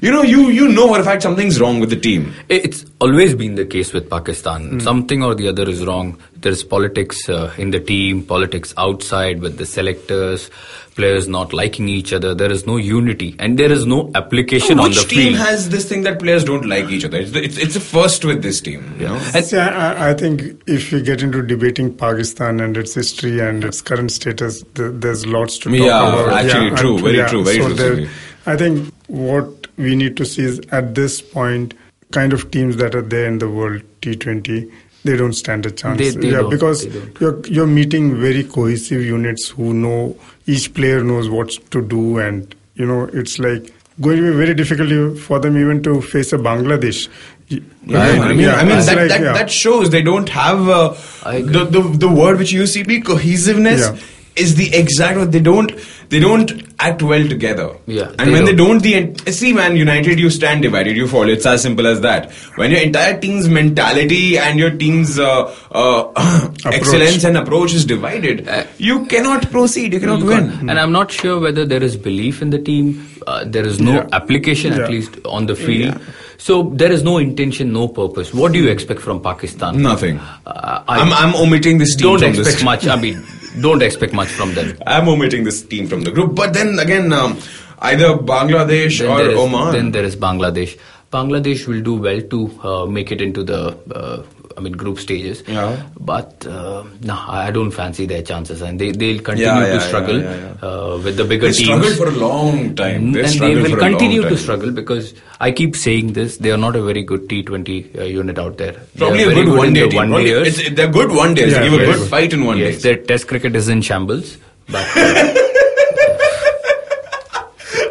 [0.00, 2.32] you know, you you know for a fact something's wrong with the team.
[2.48, 4.68] It's always been the case with Pakistan.
[4.70, 4.78] Hmm.
[4.80, 6.18] Something or the other is wrong.
[6.36, 10.50] There's politics uh, in the team, politics outside with the selectors,
[10.94, 12.34] players not liking each other.
[12.34, 15.06] There is no unity and there is no application on the field.
[15.06, 17.18] Which the team has this thing that players don't like each other?
[17.18, 18.94] It's the, it's, it's the first with this team.
[18.98, 19.14] You know?
[19.34, 23.38] And- See, I, I- I think if we get into debating Pakistan and its history
[23.40, 26.32] and its current status, th- there's lots to talk Yeah, about.
[26.32, 27.74] actually true, and- very true, very so true,
[28.06, 28.08] there-
[28.46, 31.74] I think what we need to see is at this point,
[32.12, 34.70] kind of teams that are there in the world T20,
[35.04, 35.98] they don't stand a chance.
[35.98, 37.20] They- they yeah, don't, because they don't.
[37.20, 40.16] you're you're meeting very cohesive units who know
[40.46, 44.54] each player knows what to do, and you know it's like going to be very
[44.54, 47.08] difficult for them even to face a Bangladesh.
[47.48, 49.32] Yeah, I mean, yeah, I mean that, like, that, yeah.
[49.32, 50.88] that shows they don't have uh,
[51.24, 53.98] the, the the word which you see, be cohesiveness Yeah.
[54.44, 55.32] is the exact word.
[55.32, 55.72] They don't
[56.10, 57.66] they don't act well together.
[57.86, 58.68] Yeah, and they when they don't.
[58.80, 61.28] don't, the en- see man, united you stand, divided you fall.
[61.28, 62.30] It's as simple as that.
[62.56, 68.46] When your entire team's mentality and your team's uh, uh, excellence and approach is divided,
[68.48, 69.92] Uh, you cannot proceed.
[69.94, 70.48] You cannot You win.
[70.50, 70.70] can't.
[70.70, 73.06] And I'm not sure whether there is belief in the team.
[73.26, 74.06] Uh, there is no Yeah.
[74.20, 74.84] application, Yeah.
[74.84, 76.00] at least on the field.
[76.38, 78.32] So there is no intention, no purpose.
[78.34, 79.80] What do you expect from Pakistan?
[79.82, 80.18] Nothing.
[80.46, 82.08] Uh, I I'm, I'm omitting this team.
[82.08, 82.64] don't from expect this.
[82.64, 82.86] much.
[82.86, 83.22] I mean,
[83.60, 84.76] don't expect much from them.
[84.86, 86.34] I'm omitting this team from the group.
[86.34, 87.38] But then again, um,
[87.80, 89.72] either Bangladesh Then or is- Oman.
[89.72, 90.78] Then there is Bangladesh.
[91.12, 94.22] Bangladesh will do well to uh, make it into the uh,
[94.56, 95.42] I mean, group stages.
[95.46, 95.82] Yeah.
[95.98, 99.80] But uh, no, I don't fancy their chances, and they they'll continue Yeah, yeah, to
[99.80, 100.18] struggle.
[100.62, 101.68] Uh, with the bigger They teams.
[101.68, 103.12] struggled for a long time.
[103.12, 106.36] They and they will for a long continue to struggle because I keep saying this.
[106.38, 108.72] They are not a very good T20 uh, unit out there.
[108.72, 110.10] They Probably a very good one day team.
[110.10, 111.52] one it's- They're good one days.
[111.52, 112.94] Yeah, They give a good fight in one yes, day.
[112.94, 114.36] their Test cricket is in shambles.
[114.68, 114.86] But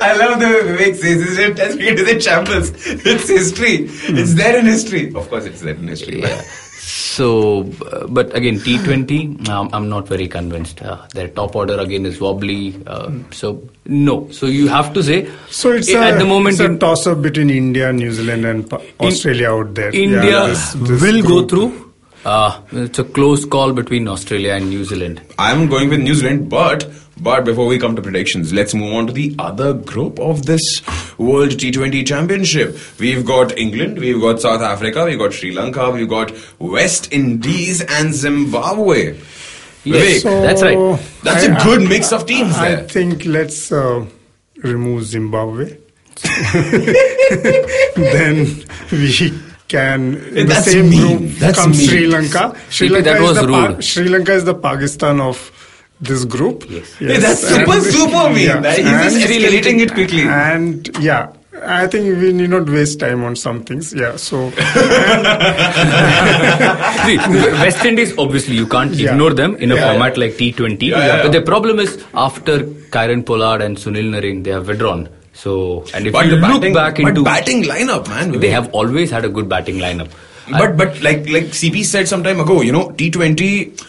[0.01, 2.71] I love the way Vivek says this is test cricket is in shambles.
[2.87, 3.75] It's history.
[4.19, 5.13] It's there in history.
[5.13, 6.21] Of course, it's there in history.
[6.21, 6.41] yeah.
[6.81, 10.81] So, uh, but again, T20, um, I'm not very convinced.
[10.81, 12.81] Uh, their top order again is wobbly.
[12.87, 14.29] Uh, so, no.
[14.31, 15.29] So, you have to say.
[15.49, 18.11] So it's i- a, at the moment it's a in- toss up between India, New
[18.11, 19.89] Zealand, and Pa- Australia out there.
[19.93, 21.69] India Yeah, this- this will go through.
[22.25, 25.21] Uh, it's a close call between Australia and New Zealand.
[25.37, 26.83] I'm going with New Zealand, but
[27.19, 30.61] but before we come to predictions, let's move on to the other group of this
[31.17, 32.77] World T20 Championship.
[32.99, 37.81] We've got England, we've got South Africa, we've got Sri Lanka, we've got West Indies
[37.81, 39.17] and Zimbabwe.
[39.83, 40.99] Yes, Vivek, that's right.
[41.23, 42.83] That's a I- good mix of teams I there.
[42.87, 44.05] think let's uh,
[44.57, 45.77] remove Zimbabwe.
[47.95, 48.45] then
[48.91, 49.31] we
[49.69, 51.17] can in the That's same mean.
[51.17, 51.87] group That's come mean.
[51.87, 52.57] Sri Lanka.
[52.69, 53.83] Sri Lanka that is was the rude.
[53.83, 55.37] Sri Lanka is the Pakistan of
[56.01, 56.65] this group.
[56.69, 56.93] Yes.
[56.95, 58.47] Hey, that's super, and- super mean.
[58.47, 58.59] Yeah.
[58.61, 60.21] That- He's just And- escalating it quickly.
[60.23, 61.27] And yeah,
[61.65, 63.93] I think we need not waste time on some things.
[63.93, 64.49] Yeah, so
[67.05, 67.17] See,
[67.63, 69.11] West Indies, obviously, you can't Yeah.
[69.11, 70.81] ignore them in a Yeah, format like T20.
[70.83, 72.59] Yeah, yeah, But the problem is, after
[72.95, 75.09] Kieron Pollard and Sunil Narine, they have withdrawn.
[75.33, 77.23] So, and if But you the look batting, back but into.
[77.23, 78.39] batting lineup, man.
[78.39, 80.09] they have always had a good batting lineup.
[80.51, 83.79] But but like like CP said some time ago, you know, T20.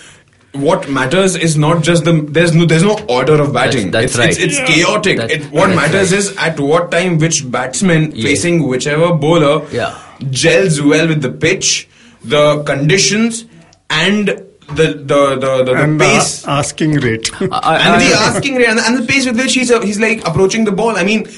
[0.52, 3.92] What matters is not just the there's no there's no order of batting.
[3.92, 4.48] That's- that's it's, right.
[4.50, 5.16] it's, it's chaotic.
[5.18, 6.18] That's- it, what matters right.
[6.18, 8.24] is at what time which batsman Yeah.
[8.24, 9.96] facing whichever bowler Yeah.
[10.30, 11.88] gels well with the pitch,
[12.24, 13.44] the conditions,
[13.90, 16.44] and the the the, the, the and the pace.
[16.46, 17.30] asking rate.
[17.40, 20.26] I- and the asking rate and, and the pace with which he's uh, he's like
[20.26, 20.96] approaching the ball.
[20.96, 21.28] I mean,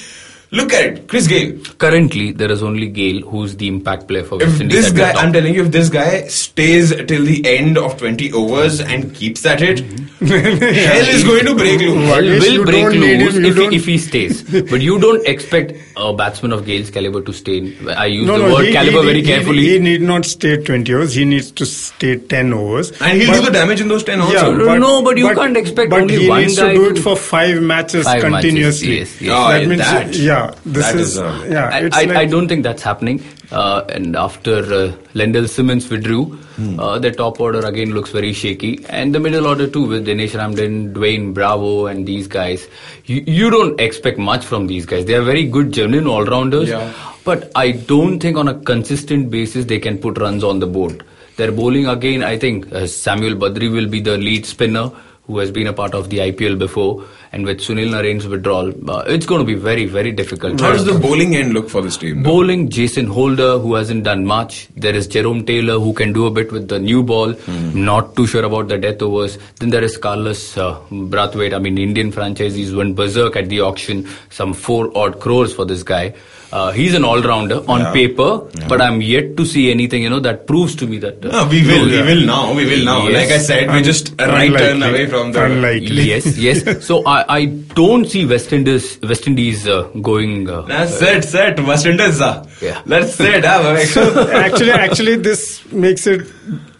[0.53, 1.59] look at it, Chris Gayle.
[1.79, 4.83] Currently, there is only Gayle who's the impact player for West If Indies.
[4.85, 5.11] this guy.
[5.12, 9.45] I'm telling you, if this guy stays till the end of 20 overs and keeps
[9.47, 9.83] at it,
[10.28, 12.06] hell is going to break loose.
[12.08, 14.42] Hell will break loose if he, if he stays.
[14.70, 17.58] but you don't expect a batsman of Gayle's caliber to stay.
[17.58, 19.62] In, I use no, the no, word he, caliber he, very he- carefully.
[19.68, 21.14] He, need not stay 20 overs.
[21.14, 22.90] He needs to stay 10 overs.
[23.00, 24.64] And he'll But- do the damage in those 10 also.
[24.66, 27.16] but- No, but you can't expect but only he one needs to do it for
[27.16, 28.98] five matches Five matches, continuously.
[28.98, 29.30] yes, yes.
[29.32, 32.11] Oh, that yeah, means, that- yeah, this that is, is, uh, yeah, I, I, like,
[32.11, 33.22] I don't think that's happening.
[33.53, 36.79] Uh, and after uh, Lendl Simmons withdrew, Hmm.
[36.79, 38.85] uh, the top order again looks very shaky.
[38.88, 42.67] And the middle order too, with Denesh Ramdin, Dwayne Bravo, and these guys.
[43.07, 45.07] You, you don't expect much from these guys.
[45.07, 46.69] They are very good, genuine all rounders.
[46.69, 46.93] Yeah.
[47.25, 51.03] But I don't think on a consistent basis they can put runs on the board.
[51.37, 54.91] Their bowling again, I think uh, Samuel Badree will be the lead spinner
[55.27, 57.05] who has been a part of the IPL before.
[57.35, 60.61] And with Sunil Narine's withdrawal, uh, it's going to be very, very difficult.
[60.61, 62.23] How does the bowling end look for this team?
[62.23, 62.29] though?
[62.31, 64.68] Bowling, Jason Holder, who hasn't done much.
[64.77, 67.35] There is Jerome Taylor, who can do a bit with the new ball.
[67.73, 69.38] Not too sure about the death overs.
[69.61, 71.55] Then there is Carlos uh, Brathwaite.
[71.55, 74.07] I mean, Indian franchisees went berserk at the auction.
[74.29, 76.12] Some four odd crores for this guy.
[76.53, 77.92] Uh, he's an all-rounder on Yeah.
[77.95, 81.25] paper, but I'm yet to see anything, you know, that proves to me that.
[81.25, 83.09] uh, No, we will, no, we will now, we will now.
[83.09, 83.14] Yes.
[83.23, 85.47] Like I said, we're just a right turn away from the.
[85.47, 86.03] Unlikely.
[86.11, 86.61] Yes, yes.
[86.85, 90.48] So I, I don't see West Indies, West Indies uh, going.
[90.48, 91.61] Uh, That's it, set.
[91.61, 92.20] West Indies.
[92.20, 92.44] ah.
[92.61, 92.82] Yeah.
[92.87, 93.44] That's it.
[93.44, 94.32] ah, Vivek.
[94.46, 96.20] actually, actually, this makes it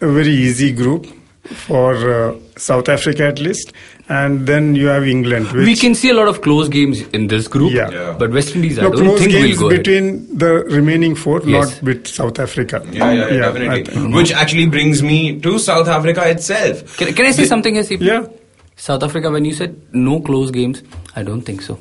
[0.01, 1.05] a very easy group
[1.43, 3.73] for uh, South Africa at least,
[4.07, 5.51] and then you have England.
[5.51, 7.89] Which, we can see a lot of close games in this group, Yeah.
[7.91, 8.15] Yeah.
[8.17, 9.83] but West Indies, I don't close think games will go ahead.
[9.83, 11.73] between the remaining four, Yes.
[11.75, 12.81] not with South Africa.
[12.91, 13.83] Yeah, yeah, yeah, I definitely.
[13.85, 16.95] think- Which actually brings me to South Africa itself.
[16.97, 18.01] Can, can I say something here, CP?
[18.01, 18.25] Yeah.
[18.83, 20.83] South Africa, when you said no close games,
[21.15, 21.79] I don't think so.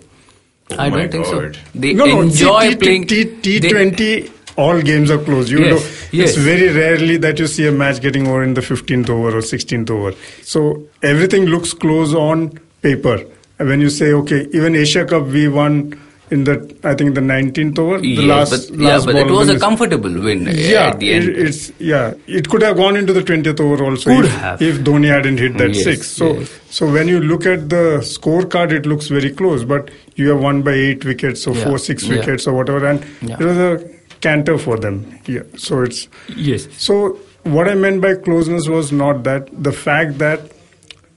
[0.70, 1.56] Oh I Oh my don't think God.
[1.56, 1.60] so.
[1.74, 2.12] They No, no.
[2.20, 3.06] see, enjoy T- playing.
[3.08, 5.50] T- they- T20, all games are close.
[5.50, 5.80] You Yes, know,
[6.20, 6.28] yes.
[6.30, 9.42] it's very rarely that you see a match getting over in the 15th over or
[9.42, 10.12] 16th over.
[10.42, 10.62] So
[11.02, 12.46] everything looks close on
[12.82, 13.16] paper.
[13.58, 15.98] And when you say, okay, even Asia Cup we won
[16.32, 19.48] in the, I think the 19th over, the last, but, last yeah, but it was
[19.50, 21.28] a comfortable win uh, yeah, at the end.
[21.28, 22.14] It, it's yeah.
[22.26, 24.62] It could have gone into the twentieth over also Could if, have.
[24.62, 26.08] if Dhoni hadn't hit that Yes, six.
[26.08, 26.50] So yes.
[26.70, 29.64] so when you look at the scorecard, it looks very close.
[29.64, 32.16] But you have won by eight wickets or Yeah, four, six yeah.
[32.16, 33.36] wickets or whatever, and Yeah.
[33.38, 33.90] it was a
[34.20, 35.18] canter for them.
[35.26, 35.42] Yeah.
[35.56, 36.66] So it's yes.
[36.78, 40.51] so what I meant by closeness was not that the fact that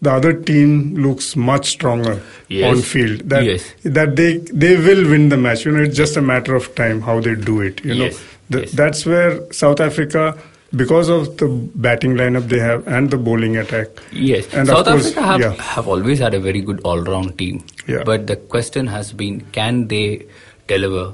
[0.07, 0.71] the other team
[1.05, 2.15] looks much stronger
[2.55, 2.71] Yes.
[2.71, 3.21] on field.
[3.35, 3.67] That Yes.
[3.99, 4.31] that they
[4.65, 5.65] they will win the match.
[5.67, 7.83] You know, it's just a matter of time how they do it.
[7.91, 8.09] You know,
[8.55, 8.71] The- Yes.
[8.79, 10.23] that's where South Africa
[10.79, 11.47] because of the
[11.85, 13.87] batting lineup they have and the bowling attack.
[14.27, 15.53] Yes, And South course, Africa have, yeah.
[15.75, 17.63] have always had a very good all-round team.
[17.93, 18.03] Yeah.
[18.09, 20.03] But the question has been, can they
[20.73, 21.05] deliver?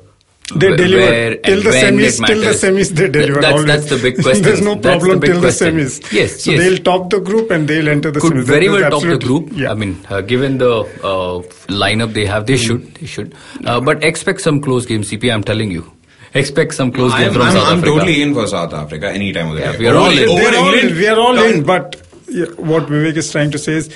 [0.55, 2.25] They wh- deliver till the semis.
[2.27, 3.41] Till the semis, they deliver.
[3.41, 3.65] That's, always.
[3.67, 4.43] that's the big question.
[4.43, 5.77] There's no That's the problem till question.
[5.77, 6.11] the semis.
[6.11, 6.59] Yes, so yes.
[6.59, 8.43] they'll top the group and they'll enter the could semis.
[8.45, 9.49] very That well top the group.
[9.53, 9.71] Yeah.
[9.71, 10.71] I mean, uh, given the
[11.03, 11.41] uh,
[11.83, 12.93] lineup they have, they should.
[12.95, 13.33] They should.
[13.65, 15.33] Uh, but expect some close games, CP.
[15.33, 15.91] I'm telling you.
[16.33, 17.91] Expect some close games I'm, from I'm, South I'm Africa.
[17.91, 19.77] totally in for South Africa any time of the Yeah, day.
[19.79, 20.29] we are all in.
[20.29, 20.95] Over England.
[20.97, 21.63] We are all in.
[21.63, 23.89] But yeah, what Vivek is trying to say is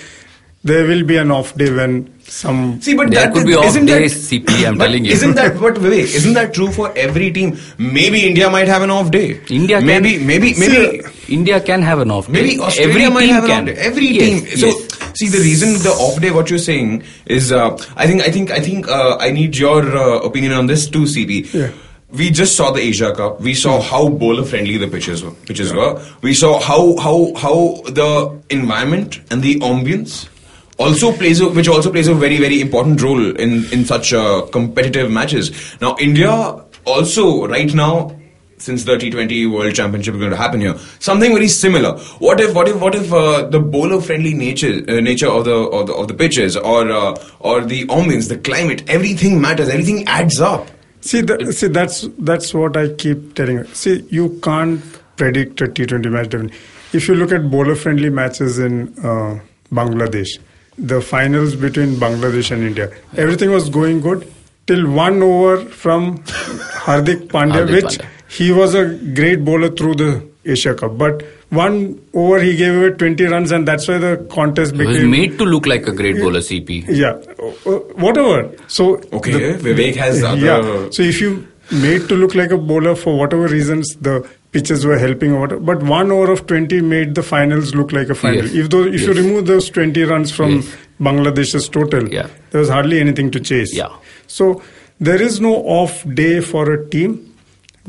[0.65, 1.95] there will be an off day when
[2.27, 2.81] some.
[2.81, 5.59] See, but There that could be off isn't that, cp i'm telling you isn't that
[5.65, 6.15] what Vivek?
[6.19, 7.57] Isn't that true for every team?
[7.77, 9.39] Maybe India might have an off day.
[9.49, 12.33] India can- maybe maybe maybe India can have an off day.
[12.39, 13.69] maybe Australia Every might team have an can.
[13.69, 13.81] off day.
[13.91, 14.57] Every Yes, team.
[14.63, 15.19] So yes.
[15.21, 16.31] see the reason the off day.
[16.31, 17.03] What you're saying
[17.39, 20.65] is, uh, I think I think I think uh, I need your uh, opinion on
[20.75, 21.53] this too, CB.
[21.53, 21.69] Yeah.
[22.11, 23.41] We just saw the Asia Cup.
[23.41, 25.31] We saw how bowler friendly the pitches were.
[25.49, 26.01] Pitches were.
[26.21, 27.57] We saw how how how
[28.01, 28.11] the
[28.49, 30.27] environment and the ambience
[30.77, 34.45] also plays a, which also plays a very very important role in in such uh,
[34.51, 35.51] competitive matches.
[35.81, 36.31] Now India
[36.85, 38.15] also right now
[38.57, 41.97] since the T20 World Championship is going to happen here, something very similar.
[42.19, 45.55] What if what if what if uh, the bowler friendly nature uh, nature of the
[45.55, 49.69] of the of the pitches or uh, or the ambience, the climate, everything matters.
[49.69, 50.67] Everything adds up.
[51.01, 53.57] See, the, see, that's that's what I keep telling.
[53.57, 53.65] you.
[53.73, 54.81] See, you can't
[55.17, 56.29] predict a T20 match.
[56.29, 56.57] definitely.
[56.93, 59.39] If you look at bowler-friendly matches in uh,
[59.71, 60.39] Bangladesh,
[60.77, 64.31] the finals between Bangladesh and India, everything was going good
[64.67, 68.05] till one over from Hardik Pandya, Hardik which Pandya.
[68.29, 72.89] he was a great bowler through the Asia Cup, but one over he gave away
[72.91, 75.91] 20 runs, and that's why the contest He was became made to look like a
[75.91, 76.85] great bowler, CP.
[76.87, 77.71] yeah, uh,
[78.05, 78.51] whatever.
[78.67, 80.89] So Okay, Vivek has other- yeah.
[80.91, 84.97] So if you made to look like a bowler for whatever reasons, the pitches were
[85.03, 85.61] helping or whatever.
[85.69, 88.43] But one over of twenty made the finals look like a final.
[88.45, 88.53] Yes.
[88.63, 90.75] If those, if you remove those twenty runs from Yes.
[91.07, 92.27] Bangladesh's total, Yeah.
[92.51, 93.75] there was hardly anything to chase.
[93.79, 93.89] Yeah.
[94.27, 94.49] So
[95.09, 97.17] there is no off day for a team.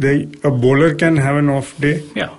[0.06, 0.14] They,
[0.44, 1.94] a bowler can have an off day.
[2.14, 2.34] Yeah.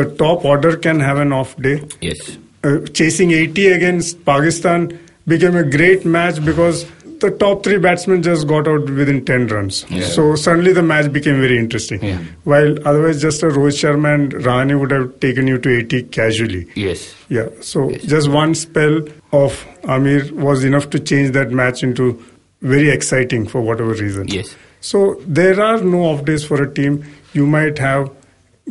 [0.00, 2.38] The top order can have an off day Yes.
[2.64, 4.86] uh, chasing 80 against Pakistan
[5.32, 6.86] became a great match because
[7.22, 9.84] the top three batsmen just got out within 10 runs.
[9.90, 10.04] Yeah.
[10.06, 12.02] So suddenly the match became very interesting.
[12.04, 12.18] Yeah.
[12.44, 16.66] While otherwise just a Rohit Sharma and Rahane would have taken you to 80 casually.
[16.74, 17.14] Yes.
[17.28, 17.48] Yeah.
[17.60, 18.02] So Yes.
[18.02, 19.00] just one spell
[19.32, 22.22] of Amir was enough to change that match into
[22.60, 24.28] very exciting for whatever reason.
[24.28, 24.54] Yes.
[24.80, 27.04] So there are no off days for a team.
[27.32, 28.10] You might have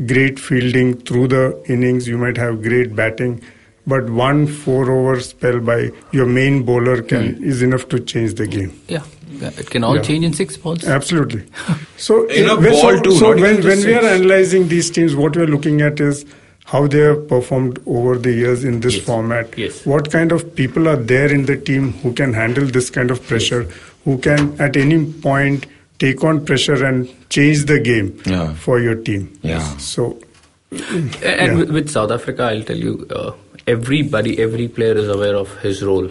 [0.06, 2.08] great fielding through the innings.
[2.08, 3.42] You might have great batting,
[3.88, 7.44] but one four-over spell by your main bowler can Hmm.
[7.44, 8.72] is enough to change the game.
[8.88, 9.02] Yeah.
[9.42, 10.02] Yeah, It can all Yeah.
[10.04, 10.84] change in six balls.
[10.84, 11.44] Absolutely.
[11.98, 14.90] So, In a when- ball so, too, so when, when just we are analyzing these
[14.92, 16.26] teams, what we are looking at is
[16.66, 19.04] how they have performed over the years in this Yes.
[19.06, 19.54] format.
[19.58, 19.86] Yes.
[19.86, 23.22] What kind of people are there in the team who can handle this kind of
[23.28, 23.72] pressure, yes.
[24.06, 25.66] who can at any point
[26.00, 28.54] take on pressure and change the game Yeah.
[28.54, 29.30] for your team.
[29.44, 29.64] Yeah.
[29.78, 30.18] So,
[30.72, 31.56] And Yeah.
[31.56, 33.32] with, with South Africa, I'll tell you, uh,
[33.76, 36.10] everybody, every player is aware of his role.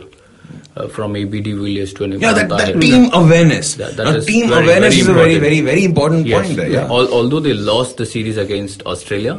[0.77, 3.75] Uh, from ABD de Villiers to an Yeah, that, that team awareness.
[3.75, 6.47] That- that Now, is team very, awareness very is a very, very, very important Yes.
[6.47, 6.71] point there.
[6.71, 6.85] Yeah.
[6.99, 9.35] Al- although they lost the series against Australia,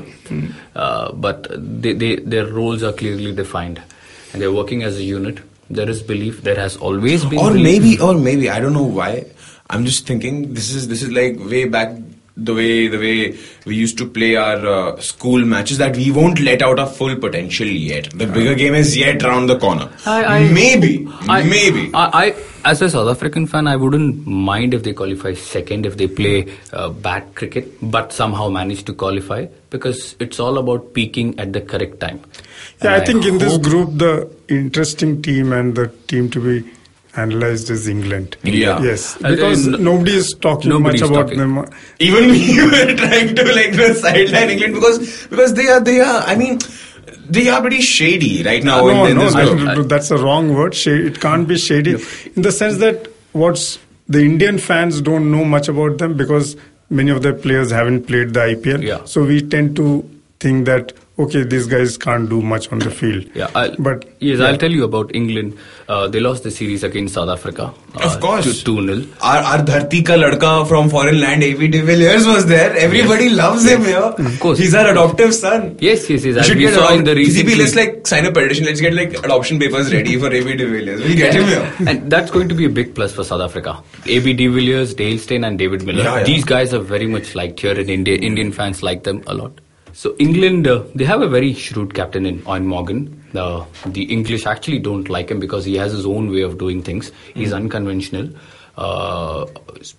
[0.75, 1.47] uh, but
[1.85, 3.81] they, they, their roles are clearly defined,
[4.33, 5.39] and they're working as a unit.
[5.69, 6.41] There is belief.
[6.43, 7.39] There has always been.
[7.39, 7.63] or belief.
[7.63, 9.11] maybe or maybe i don't know why
[9.69, 11.95] i'm just thinking this is this is like way back
[12.37, 16.39] the way the way we used to play our uh, school matches that we won't
[16.39, 18.09] let out our full potential yet.
[18.11, 19.89] The bigger game is yet around the corner.
[20.05, 21.91] I- I- maybe I- maybe.
[21.93, 25.97] I, I, as a South African fan, I wouldn't mind if they qualify second if
[25.97, 31.37] they play uh, bad cricket, but somehow manage to qualify because it's all about peaking
[31.39, 32.21] at the correct time.
[32.83, 36.69] yeah, And I think in this group, the interesting team and the team to be
[37.15, 38.37] analyzed is England.
[38.43, 38.81] Yeah.
[38.81, 41.39] Yes, because nobody is talking nobody's much about talking.
[41.39, 41.65] them.
[41.99, 46.23] even we were trying to like the sideline england because because they are they are
[46.25, 46.59] i mean
[47.29, 50.75] they are pretty shady right now no, in, no, no, that's a wrong word.
[50.75, 51.95] It can't be shady
[52.35, 56.57] in the sense that what's the Indian fans don't know much about them because
[56.89, 58.83] many of their players haven't played the IPL.
[58.83, 59.05] Yeah.
[59.05, 60.07] So we tend to
[60.39, 63.25] think that okay, these guys can't do much on the field.
[63.35, 64.45] Yeah, I'll, but yes, yeah.
[64.47, 65.57] I'll tell you about England.
[65.87, 67.73] Uh, they lost the series against South Africa.
[67.95, 68.63] Uh, Of course.
[68.63, 71.67] two 0 Our, our Dharti ka ladka from foreign land, A.B.
[71.67, 72.75] de Villiers was there.
[72.77, 73.99] Everybody loves him here.
[73.99, 74.57] Of course.
[74.59, 75.77] He's our adoptive son.
[75.79, 76.35] Yes, yes, yes.
[76.35, 77.47] We As should we get saw adopt- in the recent.
[77.49, 78.65] CCP, let's like sign a petition.
[78.65, 80.55] Let's get like adoption papers ready for A.B.
[80.55, 81.01] de Villiers.
[81.01, 81.73] We'll get him here.
[81.87, 83.83] and that's going to be a big plus for South Africa.
[84.05, 86.03] AB de Villiers, Dale Steyn, and David Miller.
[86.03, 86.23] Yeah, yeah.
[86.23, 88.15] These guys are very much liked here in India.
[88.17, 89.59] Indian fans like them a lot.
[89.93, 93.23] So England, uh, they have a very shrewd captain in Eoin Morgan.
[93.35, 96.81] Uh, the English actually don't like him because he has his own way of doing
[96.81, 97.11] things.
[97.33, 98.29] He's unconventional.
[98.77, 99.45] Uh,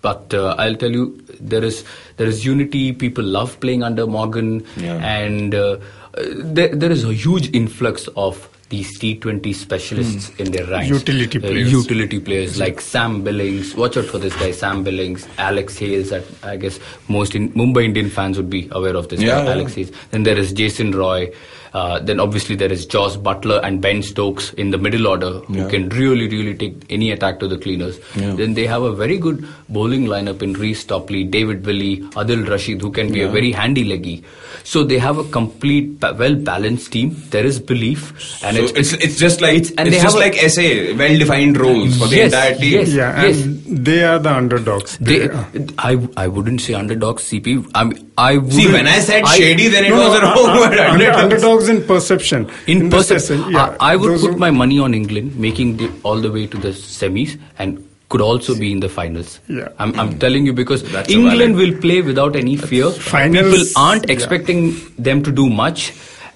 [0.01, 1.85] but uh, I'll tell you, there is
[2.17, 2.93] there is unity.
[2.93, 4.97] People love playing under Morgan, Yeah.
[4.97, 5.77] and uh,
[6.15, 10.89] there, there is a huge influx of these T20 specialists in their ranks.
[10.89, 11.71] Utility Uh, players.
[11.73, 13.75] utility players like Sam Billings.
[13.77, 16.09] Watch out for this guy, Sam Billings, Alex Hales.
[16.11, 19.45] That I guess most in, Mumbai Indian fans would be aware of this Yeah, guy,
[19.45, 19.51] yeah.
[19.57, 19.93] Alex Hales.
[20.11, 21.31] Then there is Jason Roy.
[21.75, 25.57] Uh, then obviously there is Jos Buttler and Ben Stokes in the middle order who
[25.57, 25.69] Yeah.
[25.71, 27.99] can really, really take any attack to the cleaners.
[28.15, 28.35] Yeah.
[28.35, 32.83] Then they have a very good bowling lineup in Reece Topley, David Willey, Adil Rashid,
[32.83, 34.23] who can be a very handy leggy.
[34.65, 37.17] So they have a complete, well balanced team.
[37.31, 38.13] There is belief,
[38.45, 40.93] and so it's, it's just like it's- it's, and they just have a- like SA,
[40.99, 42.73] well defined roles for the Yes, entire team.
[42.73, 42.93] yes.
[42.93, 44.97] Yeah, and they are the underdogs.
[44.99, 45.47] They, are-
[45.79, 47.71] I, I wouldn't say underdogs, CP.
[47.75, 48.53] I mean, I would.
[48.53, 50.79] See, when I said shady, then it No, was no, a wrong uh, word.
[50.79, 51.23] Underdogs.
[51.23, 52.51] underdogs in perception.
[52.67, 55.77] In the person, sense, yeah, I, I would those put my money on England making
[55.79, 59.41] the, all the way to the semis and could also be in the finals.
[59.49, 59.69] Yeah.
[59.79, 62.91] I'm, I'm telling you because That's England will play without any fear.
[62.91, 64.13] Finals, People aren't yeah.
[64.13, 65.95] expecting them to do much,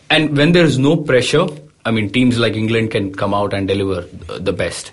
[0.08, 1.46] and when there is no pressure,
[1.84, 4.00] I mean, teams like England can come out and deliver
[4.38, 4.90] the best.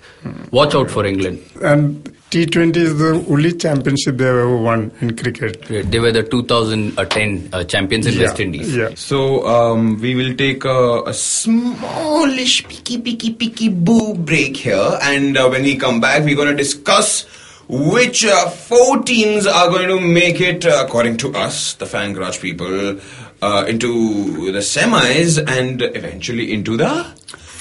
[0.52, 1.42] Watch out for England.
[1.62, 5.62] And T20 is the only championship they have ever won in cricket.
[5.68, 8.74] They were the 2010 uh, champions in Yeah, West Indies.
[8.74, 8.88] Yeah.
[8.96, 15.38] So um, we will take a, a smallish picky picky picky boo break here, and
[15.38, 17.24] uh, when we come back, we're going to discuss
[17.68, 22.14] which uh, four teams are going to make it, uh, according to us, the fan
[22.14, 22.98] garage people,
[23.42, 27.04] uh, into the semis and eventually into the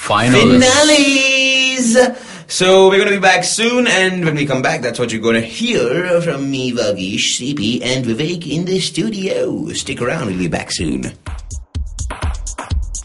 [0.04, 0.52] Finals.
[0.64, 2.33] finales.
[2.48, 5.22] So we're going to be back soon, and when we come back, that's what you're
[5.22, 9.68] going to hear from me, Vagish, CP, and Vivek in the studio.
[9.70, 11.14] Stick around, we'll be back soon.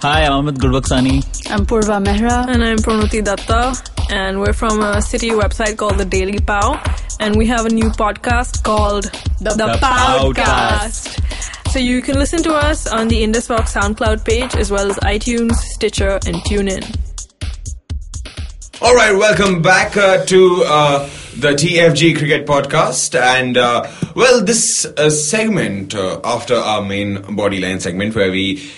[0.00, 1.50] Hi, I'm Amit Gurbaksani.
[1.50, 2.46] I'm Purva Mehra.
[2.48, 3.74] And I'm Pranuti Datta,
[4.10, 6.80] and we're from a city website called the Daily Pow,
[7.18, 9.04] and we have a new podcast called
[9.40, 11.24] The, Powcast.
[11.70, 14.96] So you can listen to us on the Indus Rock SoundCloud page as well as
[14.98, 17.07] iTunes, Stitcher, and TuneIn.
[18.80, 24.84] All right, welcome back uh, to uh, the TFG Cricket Podcast, and uh, well, this
[24.84, 28.70] uh, segment uh, after our main bodyline segment where we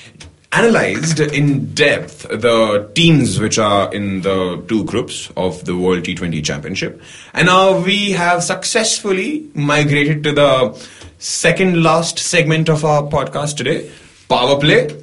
[0.53, 6.43] analyzed in depth the teams which are in the two groups of the World T20
[6.43, 7.03] Championship,
[7.35, 10.89] and now we have successfully migrated to the
[11.19, 13.91] second last segment of our podcast today,
[14.31, 14.97] Power Play.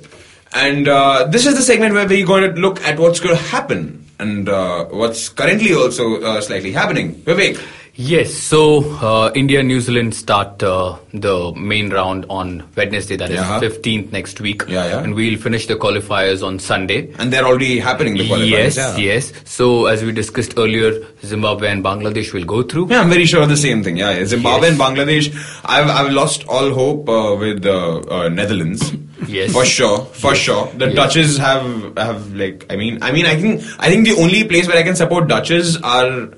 [0.54, 3.44] And uh, this is the segment where we're going to look at what's going to
[3.44, 7.16] happen and uh, what's currently also uh, slightly happening.
[7.24, 7.60] Vivek.
[8.00, 13.32] Yes, so uh, India and New Zealand start uh, the main round on Wednesday, that
[13.32, 13.60] is Yeah.
[13.60, 14.62] 15th next week.
[14.68, 15.00] Yeah, yeah.
[15.00, 17.12] And we'll finish the qualifiers on Sunday.
[17.18, 18.50] And they're already happening, the qualifiers.
[18.52, 18.98] Yes, yeah.
[18.98, 19.34] yes.
[19.46, 20.94] So, as we discussed earlier,
[21.26, 22.90] Zimbabwe and Bangladesh will go through.
[22.92, 23.98] Yeah, I'm very sure of the same thing.
[23.98, 24.26] Yeah, yeah.
[24.26, 24.80] Zimbabwe Yes.
[24.80, 25.62] and Bangladesh.
[25.66, 28.94] I've I've lost all hope uh, with uh, uh, Netherlands.
[29.28, 29.52] Yes.
[29.52, 30.68] for sure, for sure.
[30.78, 30.96] The Yes.
[30.96, 32.66] Dutches have have like.
[32.70, 35.28] I mean, I mean, I think I think the only place where I can support
[35.28, 36.30] Dutches are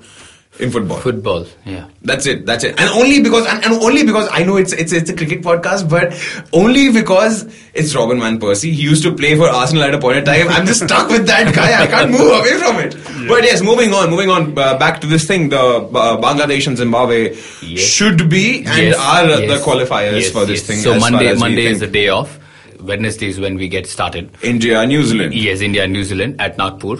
[0.58, 0.98] in football.
[0.98, 1.86] Football, yeah.
[2.02, 2.44] That's it.
[2.44, 2.78] That's it.
[2.78, 5.88] And only because and, and only because I know it's it's it's a cricket podcast,
[5.88, 6.12] but
[6.52, 8.72] only because it's Robin van Persie.
[8.72, 10.48] He used to play for Arsenal at a point in time.
[10.48, 11.82] I'm just stuck with that guy.
[11.82, 12.94] I can't move away from it.
[13.28, 14.58] But yes, moving on, moving on.
[14.58, 15.48] Uh, back to this thing.
[15.50, 17.80] The uh, Bangladesh and Zimbabwe Yes.
[17.80, 20.66] should be and Yes, are yes, the qualifiers yes, for this yes.
[20.66, 20.78] thing.
[20.78, 22.38] So as far Monday, as Monday is the day off.
[22.82, 24.30] Wednesday is when we get started.
[24.42, 25.34] India, New Zealand.
[25.34, 26.96] Yes, India and New Zealand at Nagpur.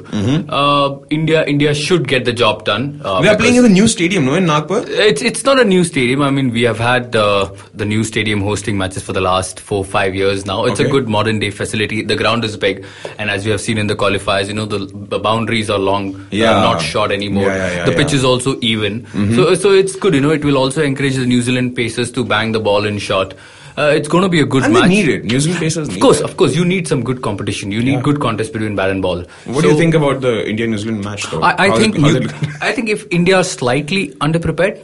[0.49, 3.01] Uh, India, India should get the job done.
[3.05, 4.85] Uh, They are playing in the new stadium, no, in Nagpur.
[4.87, 6.23] It's it's not a new stadium.
[6.23, 9.85] I mean, we have had uh, the new stadium hosting matches for the last four
[9.85, 10.65] five years now.
[10.65, 10.89] It's Okay.
[10.89, 12.03] a good modern day facility.
[12.03, 12.85] The ground is big,
[13.19, 14.79] and as we have seen in the qualifiers, you know the,
[15.17, 16.61] the boundaries are long, Yeah.
[16.67, 17.45] not short anymore.
[17.47, 19.07] Yeah, yeah, yeah, the pitch is also even.
[19.37, 20.15] So so it's good.
[20.15, 22.99] You know, it will also encourage the New Zealand pacers to bang the ball in
[22.99, 23.35] shot.
[23.79, 24.89] Uh, it's going to be a good And match.
[24.89, 25.25] need it.
[25.25, 27.71] New Zealand pacers need Of course, of course, you need some good competition.
[27.71, 28.01] You need Yeah.
[28.03, 29.25] good contest between bat and ball.
[29.47, 31.41] What do you think about the India New Zealand match, though?
[31.43, 32.53] I, I think it- how's you.
[32.61, 34.81] I think if India is slightly underprepared,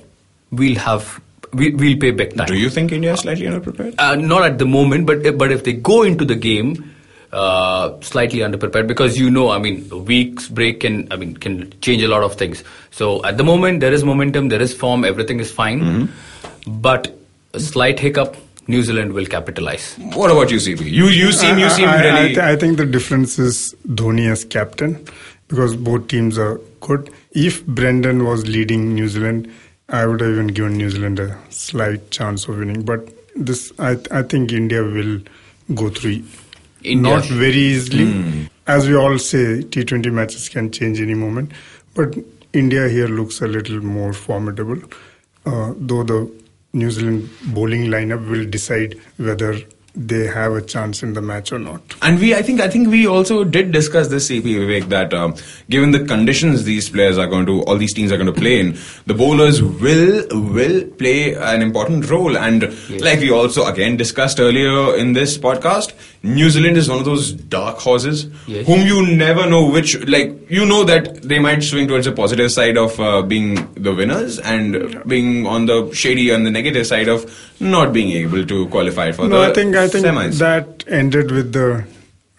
[0.50, 1.20] we'll have
[1.52, 2.46] we, we'll pay back time.
[2.46, 3.94] Do you think India is slightly underprepared?
[3.98, 6.92] Uh, not at the moment, but but if they go into the game
[7.32, 11.72] uh, slightly underprepared, because you know, I mean, a week's break can I mean can
[11.80, 12.62] change a lot of things.
[12.90, 16.80] So at the moment, there is momentum, there is form, everything is fine, Mm-hmm.
[16.80, 17.16] but
[17.54, 18.36] a slight hiccup,
[18.68, 19.94] New Zealand will capitalize.
[20.14, 20.80] What about you, CP?
[20.90, 22.28] You you seem you I- seem I, I, really.
[22.28, 25.04] th- I think the difference is Dhoni as captain
[25.48, 27.10] because both teams are good.
[27.32, 29.52] If Brendon was leading New Zealand,
[29.88, 32.82] I would have even given New Zealand a slight chance of winning.
[32.82, 35.20] But this, I, I think India will
[35.74, 36.22] go through.
[36.82, 38.48] India Not very easily.
[38.66, 41.52] As we all say, T20 matches can change any moment.
[41.94, 42.16] But
[42.52, 44.78] India here looks a little more formidable,
[45.44, 46.32] uh, though the
[46.76, 49.52] New Zealand bowling lineup will decide whether
[49.96, 51.80] they have a chance in the match or not.
[52.02, 55.34] And we, I think, I think we also did discuss this, CP Vivek, that um,
[55.70, 58.60] given the conditions these players are going to, all these teams are going to play
[58.60, 58.76] in,
[59.06, 62.36] the bowlers will will play an important role.
[62.36, 62.62] And
[63.00, 67.32] like we also again discussed earlier in this podcast, New Zealand is one of those
[67.32, 68.66] dark horses Yes.
[68.66, 72.50] whom you never know which, like you know that they might swing towards the positive
[72.52, 77.08] side of uh, being the winners and being on the shady and the negative side
[77.08, 77.24] of
[77.60, 80.38] not being able to qualify for No, the I think I think semis.
[80.38, 81.84] that ended with the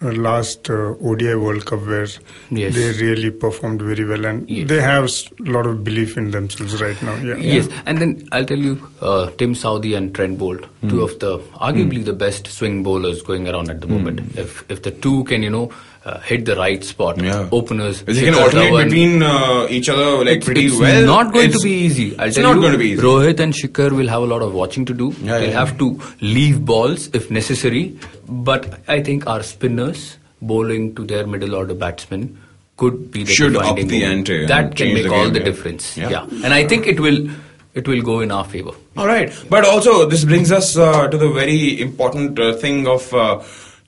[0.00, 2.06] uh, last uh, ODI World Cup where
[2.50, 2.74] Yes.
[2.74, 4.68] they really performed very well and Yes.
[4.68, 7.16] they have a lot of belief in themselves right now.
[7.16, 7.36] Yeah.
[7.36, 10.88] Yes, and then I'll tell you, uh, Tim Southee and Trent Boult, Hmm.
[10.90, 11.38] two of the
[11.68, 14.20] arguably the best swing bowlers going around at the moment.
[14.36, 15.70] If if the two can, you know,
[16.04, 17.48] uh, hit the right spot, Yeah.
[17.52, 21.04] openers, They can alternate between uh, each other like it's, pretty it's well.
[21.06, 22.18] not going to be easy.
[22.18, 23.02] I'll it's tell not you, going to be easy.
[23.02, 25.14] Rohit and Shikhar will have a lot of watching to do.
[25.22, 27.98] Yeah, They'll yeah, have to leave balls if necessary.
[28.28, 32.38] But I think our spinners bowling to their middle order batsmen
[32.76, 35.96] could be the Should up the ante That can make all game, the difference.
[35.96, 36.10] Yeah.
[36.10, 37.28] yeah, and I think it will.
[37.74, 38.70] It will go in our favor.
[38.96, 43.12] All right, but also this brings us uh, to the very important uh, thing of
[43.14, 43.40] uh,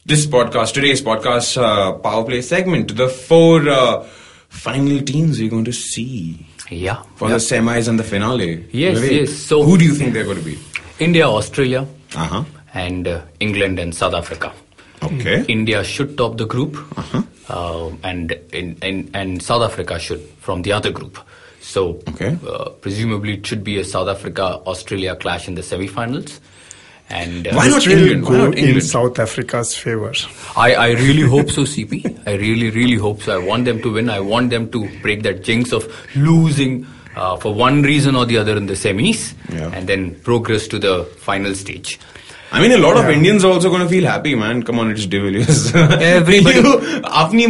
[0.04, 2.96] this podcast, today's podcast uh, power play segment.
[2.96, 4.02] The four uh,
[4.48, 7.02] final teams we're going to see Yeah.
[7.16, 7.34] for yeah.
[7.34, 8.66] the semis and the finale.
[8.72, 9.32] Yes, Vivek, yes.
[9.32, 10.58] So- who do you think they're going to be?
[10.98, 12.44] India, Australia, Uh huh.
[12.74, 14.52] and uh, England and South Africa.
[15.02, 15.44] Okay.
[15.48, 17.22] India should top the group, Uh-huh.
[17.48, 21.18] uh, and, in, in, and South Africa should from the other group.
[21.60, 22.36] So, Okay.
[22.46, 26.40] uh, presumably, it should be a South Africa Australia clash in the semi-finals.
[27.10, 28.22] And uh, Why not England?
[28.24, 30.12] Why go not in South Africa's favor.
[30.56, 32.22] I, I really hope so, CP.
[32.26, 33.34] I really, really hope so.
[33.40, 34.08] I want them to win.
[34.08, 35.84] I want them to break that jinx of
[36.14, 36.86] losing
[37.16, 39.70] uh, for one reason or the other in the semis, Yeah.
[39.74, 41.98] and then progress to the final stage.
[42.52, 43.04] I mean, a lot yeah.
[43.04, 44.64] of Indians are also going to feel happy, man.
[44.64, 45.18] Come on, it's De
[46.02, 46.58] Everybody.
[46.58, 47.46] Apni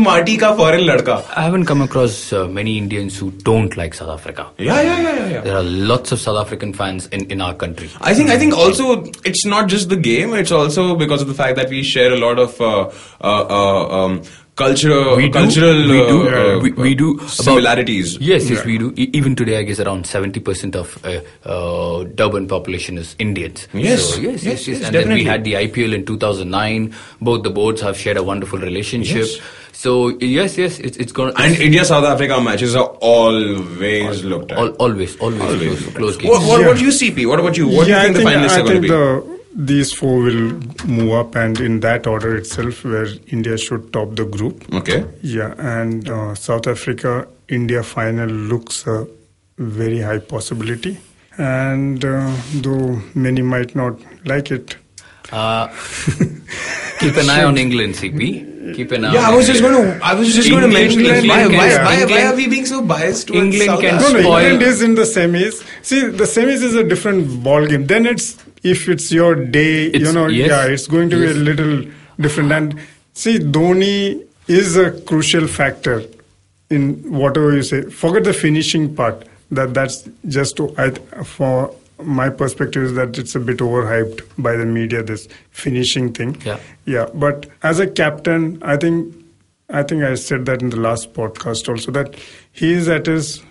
[0.56, 1.24] foreign ladka.
[1.34, 4.50] I haven't come across uh, many Indians who don't like South Africa.
[4.58, 5.40] Yeah, yeah, yeah, yeah, yeah.
[5.40, 7.88] There are lots of South African fans in, in our country.
[8.02, 10.34] I think, I think also it's not just the game.
[10.34, 12.90] It's also because of the fact that we share a lot of uh,
[13.22, 14.22] uh, uh um,
[14.60, 18.12] culture, We do, cultural we do, uh, we, we do about- similarities.
[18.30, 18.92] yes, yes, we do.
[18.96, 23.66] E- even today, I guess around seventy percent of uh, uh, Durban population is Indians.
[23.72, 24.68] Yes, so, yes, yes, yes, yes.
[24.68, 26.92] yes, And then we had the IPL in two thousand nine.
[27.30, 29.24] Both the boards have shared a wonderful relationship.
[29.26, 29.40] Yes.
[29.80, 34.58] So yes, yes, it's it's going And India South Africa matches are always looked at.
[34.58, 35.80] al- always, always, Always.
[35.80, 36.30] close, close games.
[36.30, 36.66] what, what, Yeah.
[36.68, 37.24] what do you see, P?
[37.24, 37.68] What about you?
[37.68, 39.39] What yeah, do you think, think, the finalists I are going to be?
[39.54, 44.16] The these four will move up, and in that order itself, where India should top
[44.16, 44.64] the group.
[44.74, 45.04] Okay.
[45.22, 49.06] Yeah, and uh, South Africa India final looks a
[49.58, 50.98] very high possibility,
[51.38, 54.76] and uh, though many might not like it,
[55.32, 55.68] Uh,
[56.98, 58.46] keep an eye on England, CP.
[58.74, 59.14] Keep an eye.
[59.14, 60.04] Yeah, I was just going to.
[60.04, 61.26] I was just going to mention this.
[61.26, 63.80] Why, England why, can- why, why England- are we being so biased towards England South
[63.80, 65.64] can No, no, spoil- England is in the semis.
[65.82, 67.86] See, the semis is a different ball game.
[67.86, 70.48] Then it's if it's your day, you know, yes.
[70.50, 71.32] yeah, it's going to Yes.
[71.34, 71.84] be a little
[72.20, 72.52] different.
[72.52, 72.78] And
[73.14, 76.02] see, Dhoni is a crucial factor
[76.68, 77.82] in whatever you say.
[77.82, 79.24] Forget the finishing part.
[79.52, 80.90] That that's just to, I,
[81.24, 85.02] for my perspective is that it's a bit overhyped by the media.
[85.02, 86.40] This finishing thing.
[86.44, 86.58] Yeah.
[86.86, 89.14] Yeah, but as a captain, I think
[89.68, 92.16] I think I said that in the last podcast also that
[92.52, 93.42] he is at his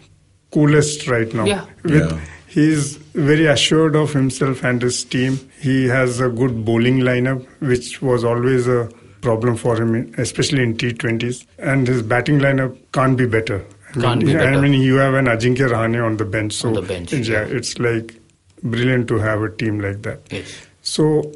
[0.51, 1.45] coolest right now.
[1.45, 1.65] Yeah.
[1.83, 2.19] With, Yeah.
[2.47, 5.39] He's very assured of himself and his team.
[5.61, 8.89] He has a good bowling lineup, which was always a
[9.21, 11.45] problem for him, especially in T20s.
[11.59, 13.63] And his batting lineup can't be better.
[13.89, 16.53] I Can't mean, be I mean, you have an Ajinkya Rahane on the bench.
[16.53, 17.55] So On the bench, yeah, yeah.
[17.55, 18.18] it's like
[18.63, 20.19] brilliant to have a team like that.
[20.31, 20.53] Yes.
[20.81, 21.31] So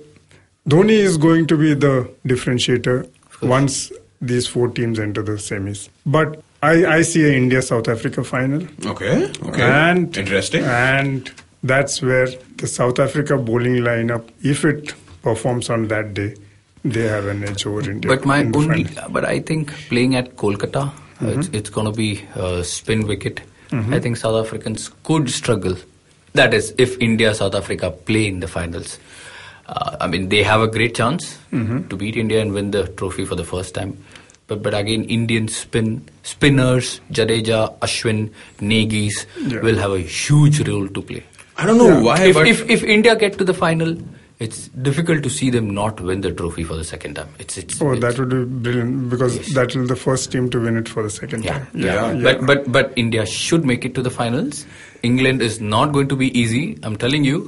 [0.67, 3.09] Dhoni is going to be the differentiator
[3.41, 5.89] once these four teams enter the semis.
[6.05, 8.65] But I, I see a India South Africa final.
[8.85, 9.29] Okay.
[9.43, 9.61] Okay.
[9.61, 10.63] And Interesting.
[10.63, 11.29] And
[11.61, 14.93] that's where the South Africa bowling lineup, if it
[15.23, 16.35] performs on that day,
[16.85, 18.09] they have an edge over India.
[18.09, 19.09] But my in only, final.
[19.11, 21.39] but I think playing at Kolkata, Mm-hmm.
[21.39, 23.39] it's, it's going to be a spin wicket.
[23.71, 25.75] I think South Africans could struggle.
[26.33, 28.99] That is, if India South Africa play in the finals.
[29.67, 31.87] Uh, I mean, they have a great chance Mm-hmm.
[31.89, 33.97] to beat India and win the trophy for the first time.
[34.47, 39.61] But but again, Indian spin spinners, Jadeja, Ashwin, Negis Yeah.
[39.61, 41.23] will have a huge role to play.
[41.55, 43.95] I don't know why, if, but if if India get to the final,
[44.45, 47.29] it's difficult to see them not win the trophy for the second time.
[47.39, 47.81] It's it's.
[47.81, 50.77] Oh, it's, that would be brilliant because that will be the first team to win
[50.83, 51.67] it for the second yeah, time.
[51.73, 52.23] yeah, yeah.
[52.29, 54.65] But but but India should make it to the finals.
[55.11, 56.77] England is not going to be easy.
[56.83, 57.41] I'm telling you.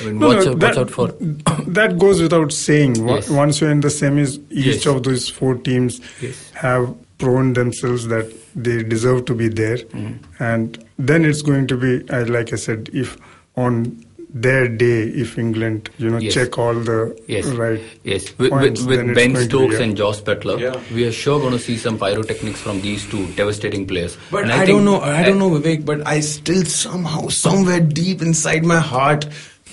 [0.00, 1.08] I mean, No, watch, no, out, that, watch out for.
[1.80, 2.96] that goes without saying.
[3.08, 3.30] Yes.
[3.30, 4.76] Once you're in the semis, Yes.
[4.76, 6.50] each of those four teams Yes.
[6.64, 10.42] have proven themselves that they deserve to be there, Mm-hmm.
[10.50, 11.92] and then it's going to be,
[12.36, 13.16] like I said, if
[13.56, 16.34] on their day if England, you know, yes.
[16.34, 17.46] check all the yes.
[17.46, 17.80] right.
[18.04, 20.80] Yes, with, points, with, with Ben Stokes and Jos Buttler, yeah.
[20.92, 24.18] we are sure going to see some pyrotechnics from these two devastating players.
[24.30, 27.80] But and I, I don't know, I, don't know, Vivek, but I still somehow, somewhere
[27.80, 29.26] deep inside my heart.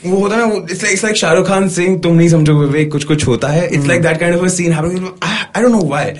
[0.06, 3.26] वो होता है it's like like Shahrukh Khan Singh तुम नहीं समझो विवेक कुछ कुछ
[3.28, 6.12] होता है it's like that kind of a scene happening I don't know why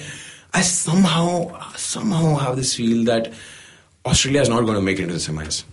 [0.56, 1.46] I somehow
[1.78, 3.32] somehow have this feel that
[4.06, 5.64] Australia is not going make it semis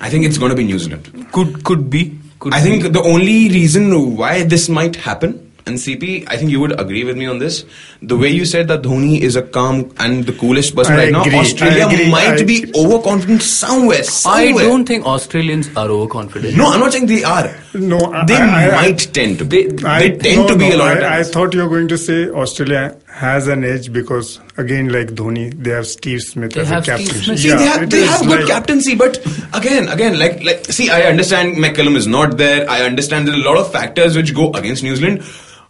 [0.00, 2.18] I think it's going to be New Zealand Could could be.
[2.38, 2.68] Could I be.
[2.80, 7.02] think the only reason why this might happen, and CP, I think you would agree
[7.04, 7.64] with me on this.
[8.02, 11.08] The way you said that Dhoni is a calm and the coolest person I right
[11.16, 14.02] agree, now, Australia agree, might I- be overconfident somewhere.
[14.26, 16.56] I don't think Australians are overconfident.
[16.58, 17.48] No, I'm not saying they are.
[17.74, 19.44] No, I- they I- I- might tend to.
[19.46, 19.66] be.
[19.66, 21.68] They- They, tend no, to be no, a lot of I, I thought you were
[21.70, 26.52] going to say Australia has an edge because, again, like Dhoni, they have Steve Smith
[26.52, 27.06] They as have a captain.
[27.06, 27.38] Steve Smith.
[27.40, 29.18] See, Yeah, they have they have good like- captaincy, but
[29.60, 32.68] again, again, like like see, I understand McCullum is not there.
[32.70, 35.24] I understand there are a lot of factors which go against New Zealand,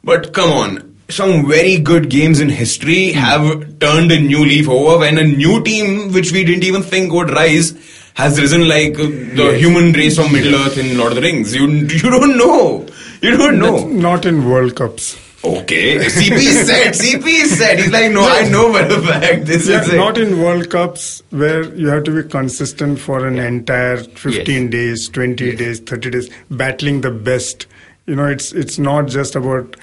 [0.05, 0.93] but come on.
[1.09, 3.45] Some very good games in history have
[3.79, 7.31] turned a new leaf over when a new team, which we didn't even think would
[7.31, 7.69] rise,
[8.15, 11.55] has risen like the human race from Middle Earth in Lord of the Rings.
[11.55, 12.85] You you don't know.
[13.23, 13.87] You don't know.
[14.09, 15.17] Not in World Cups.
[15.45, 16.93] Okay, CP said.
[16.95, 17.79] CP said.
[17.79, 19.47] He's like, no, I know for a fact.
[19.47, 19.97] This Yeah, is it.
[19.97, 24.71] not in World Cups where you have to be consistent for an entire 15 Yes.
[24.73, 27.67] days, 20 days, 30 days, battling the best.
[28.07, 29.77] You know, it's it's not just about,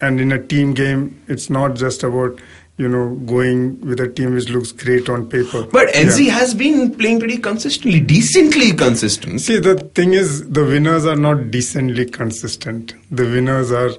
[0.00, 2.38] and in a team game, it's not just about
[2.76, 5.62] you know going with a team which looks great on paper.
[5.72, 6.32] But NC Yeah.
[6.34, 9.40] has been playing pretty consistently, decently consistent.
[9.40, 12.94] See, the thing is, the winners are not decently consistent.
[13.10, 13.90] The winners are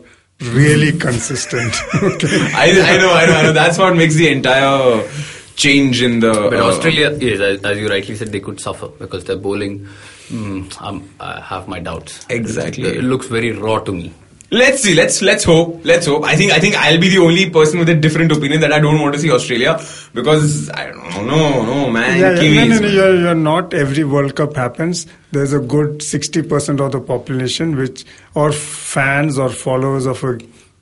[0.42, 1.74] really consistent.
[1.96, 2.28] okay.
[2.54, 3.52] I, I know, I know, I know.
[3.54, 5.08] That's what makes the entire
[5.56, 6.32] change in the.
[6.32, 9.88] But uh, Australia, yes, as, as you rightly said, they could suffer because their bowling.
[10.30, 12.26] Mm, um, I have my doubts.
[12.30, 12.88] Exactly.
[12.88, 14.14] It, it looks very raw to me.
[14.52, 14.96] Let's see.
[14.96, 15.82] Let's let's hope.
[15.84, 16.24] Let's hope.
[16.24, 18.80] I think I think I'll be the only person with a different opinion that I
[18.80, 19.80] don't want to see Australia
[20.14, 21.22] because I don't know.
[21.22, 22.20] No, no, man.
[22.20, 23.76] Yeah, yeah, no, no, no, you're, you're not.
[23.76, 25.06] Every World Cup happens.
[25.32, 30.40] There's a good 60% of the population which, or fans or followers of a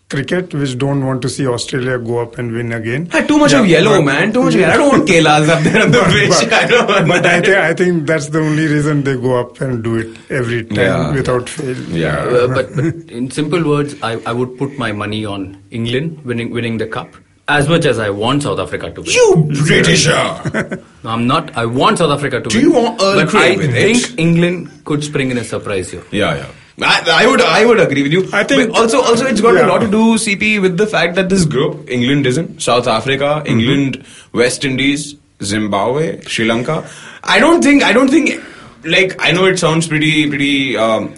[0.10, 3.10] cricket, which don't want to see Australia go up and win again.
[3.14, 4.32] Ah, too much of yellow, but- man.
[4.34, 4.74] Too much of yellow.
[4.74, 6.30] I don't want Kelas up there on the But- pitch.
[6.50, 7.46] but- I don't want But I that.
[7.46, 10.78] think I think that's the only reason they go up and do it every time
[10.78, 11.14] Yeah.
[11.14, 11.76] without fail.
[11.90, 12.16] Yeah.
[12.24, 12.86] Uh, but, but
[13.20, 17.16] in simple words, I, I would put my money on England winning winning the cup
[17.50, 19.10] as much as I want South Africa to win.
[19.12, 20.82] You Britisher.
[21.04, 21.56] No, I'm not.
[21.56, 22.66] I want South Africa to Do win.
[22.66, 24.20] you want Earl But Grey I with think it?
[24.20, 26.04] England could spring in a surprise here.
[26.12, 26.48] Yeah, yeah.
[26.82, 28.30] I, I would I would agree with you.
[28.32, 31.16] I think- But also also it's got a lot to do CP with the fact
[31.16, 33.48] that this group England isn't South Africa, Mm-hmm.
[33.60, 36.88] England, West Indies, Zimbabwe, Sri Lanka.
[37.24, 38.44] I don't think I don't think
[38.84, 41.14] like I know it sounds pretty pretty um,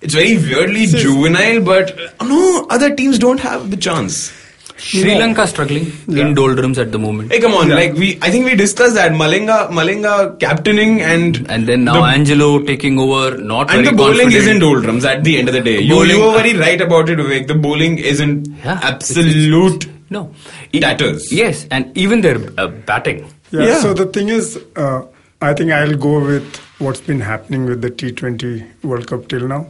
[0.00, 4.32] it's very weirdly juvenile, but no other teams don't have the chance.
[4.76, 7.30] Sri Lanka struggling in doldrums at the moment.
[7.32, 7.68] Hey, come on!
[7.68, 12.08] Like we, I think we discussed that Malinga, Malinga captaining and And then now the-
[12.08, 14.34] Angelo taking over, not And very the bowling confident.
[14.42, 15.80] isn't doldrums at the end of the day.
[15.80, 17.46] You, Bowling- you were very right about it, Vivek.
[17.46, 19.86] The bowling isn't Yeah, absolute.
[20.10, 20.34] No.
[20.72, 21.32] Tatters.
[21.32, 23.24] Yes, and even their uh, batting.
[23.52, 23.80] Yeah, Yeah.
[23.80, 25.02] So the thing is, uh,
[25.40, 29.66] I think I'll go with what's been happening with the T20 World Cup till now.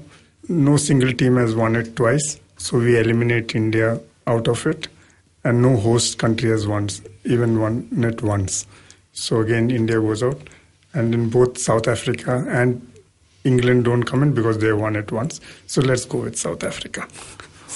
[0.48, 4.88] No single team has won it twice, so we eliminate India out of it,
[5.44, 6.88] and no host country has won
[7.24, 8.66] even one net once.
[9.12, 10.40] So again, India goes out,
[10.92, 12.80] and in both South Africa and
[13.44, 15.40] England don't come in because they won it once.
[15.66, 17.06] So let's go with South Africa.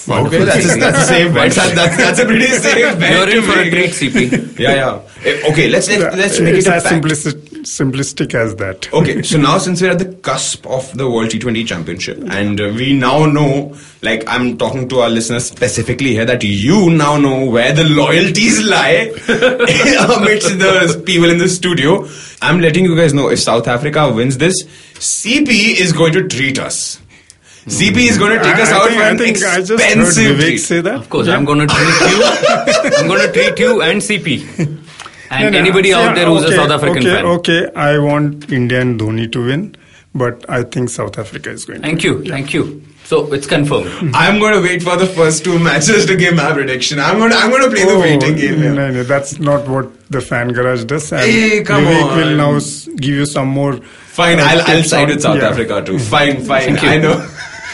[0.09, 1.53] Okay, that's a, that's a safe bet.
[1.53, 3.11] That's, that's, that's a pretty safe bet.
[3.29, 4.59] You're in for a great CP.
[4.59, 5.01] Yeah, yeah.
[5.25, 7.05] Eh, Okay, let's let's, let's make it's it a as fact.
[7.05, 8.93] simplistic, simplistic as that.
[8.93, 12.73] Okay, so now since we're at the cusp of the World T20 Championship, and uh,
[12.75, 17.45] we now know, like I'm talking to our listeners specifically here, that you now know
[17.51, 22.07] where the loyalties lie amidst the people in the studio.
[22.43, 24.63] I'm letting you guys know if South Africa wins this,
[24.95, 25.49] CP
[25.81, 27.01] is going to treat us.
[27.67, 29.59] CP is going to take us I- I out think- for I an think I
[29.59, 30.59] just heard expensive Vivek treat.
[30.59, 30.95] say that.
[30.95, 32.93] Of course, I'm going to treat you.
[32.97, 34.85] I'm going to treat you and CP.
[35.31, 37.27] And No, no, anybody see, out there who's okay, a South African okay, fan.
[37.27, 39.77] Okay, I want India and Dhoni to win,
[40.15, 41.83] but I think South Africa is going.
[41.83, 42.25] Thank to you, win.
[42.25, 42.33] Yeah.
[42.33, 42.83] thank you.
[43.05, 44.13] So it's confirmed.
[44.15, 46.99] I'm going to wait for the first two matches to give my prediction.
[47.01, 48.59] I'm going to, I'm going to play the Oh, waiting game.
[48.59, 48.75] here.
[48.75, 51.11] No, no, that's not what the fan garage does.
[51.13, 52.17] And Hey, come Vivek on.
[52.19, 53.77] will now s- give you some more.
[53.77, 55.49] Fine, uh, I'll, I'll tips side on- with South yeah.
[55.49, 55.99] Africa too.
[55.99, 56.63] Fine, fine.
[56.77, 56.89] Thank you.
[56.91, 57.27] I know.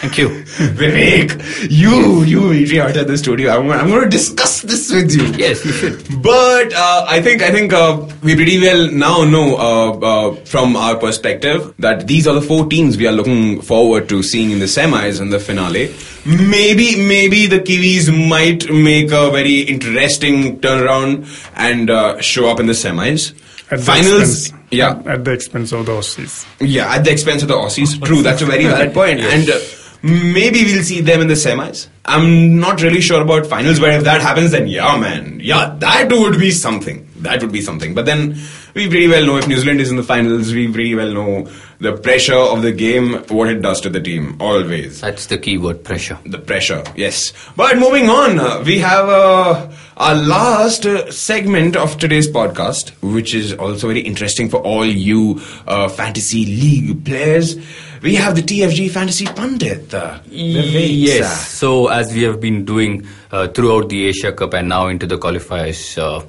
[0.04, 0.28] Thank you.
[0.76, 3.50] Vivek, you, you meet me out at the studio.
[3.56, 5.24] I'm, I'm going to discuss this with you.
[5.42, 6.22] Yes, you should.
[6.22, 10.76] But uh, I think I think uh, we pretty well now know uh, uh, from
[10.76, 14.58] our perspective that these are the four teams we are looking forward to seeing in
[14.58, 15.94] the semis and the finale.
[16.26, 21.26] Maybe maybe the Kiwis might make a very interesting turnaround
[21.56, 23.32] and uh, show up in the semis.
[23.70, 26.44] At the Finals, expense- yeah, At the expense of the Aussies.
[26.60, 27.98] yeah, at the expense of the Aussies.
[28.04, 29.20] True, that's a very valid point.
[29.20, 29.58] And uh,
[30.04, 31.88] maybe we'll see them in the semis.
[32.04, 36.12] I'm not really sure about finals, but if that happens, then yeah, man, yeah, that
[36.12, 37.08] would be something.
[37.16, 37.94] That would be something.
[37.94, 38.36] But then
[38.74, 41.50] we pretty well know if New Zealand is in the finals, we pretty well know
[41.84, 45.02] the pressure of the game, what it does to the team, always.
[45.02, 46.18] That's the key word, pressure.
[46.24, 47.32] The pressure, yes.
[47.56, 53.52] But moving on, we have uh, our last uh, segment of today's podcast, which is
[53.52, 57.56] also very interesting for all you uh, fantasy league players.
[58.00, 59.92] We have the TFG Fantasy Pundit.
[59.92, 61.48] Uh, Yes.
[61.48, 65.18] So as we have been doing uh, throughout the Asia Cup and now into the
[65.18, 66.24] qualifiers, uh,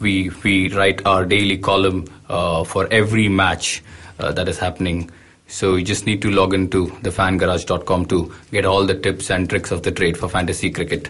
[0.00, 3.82] we we write our daily column uh, for every match
[4.18, 5.10] uh, that is happening.
[5.46, 9.70] So you just need to log into thefangarage.com to get all the tips and tricks
[9.70, 11.08] of the trade for fantasy cricket.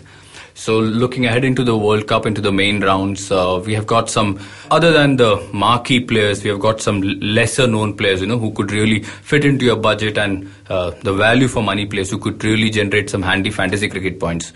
[0.55, 4.11] So looking ahead into the World Cup, into the main rounds, uh, we have got
[4.11, 4.41] some,
[4.73, 8.51] other than the marquee players, we have got some lesser known players, you know, who
[8.53, 12.43] could really fit into your budget and uh, the value for money players who could
[12.43, 14.53] really generate some handy fantasy cricket points.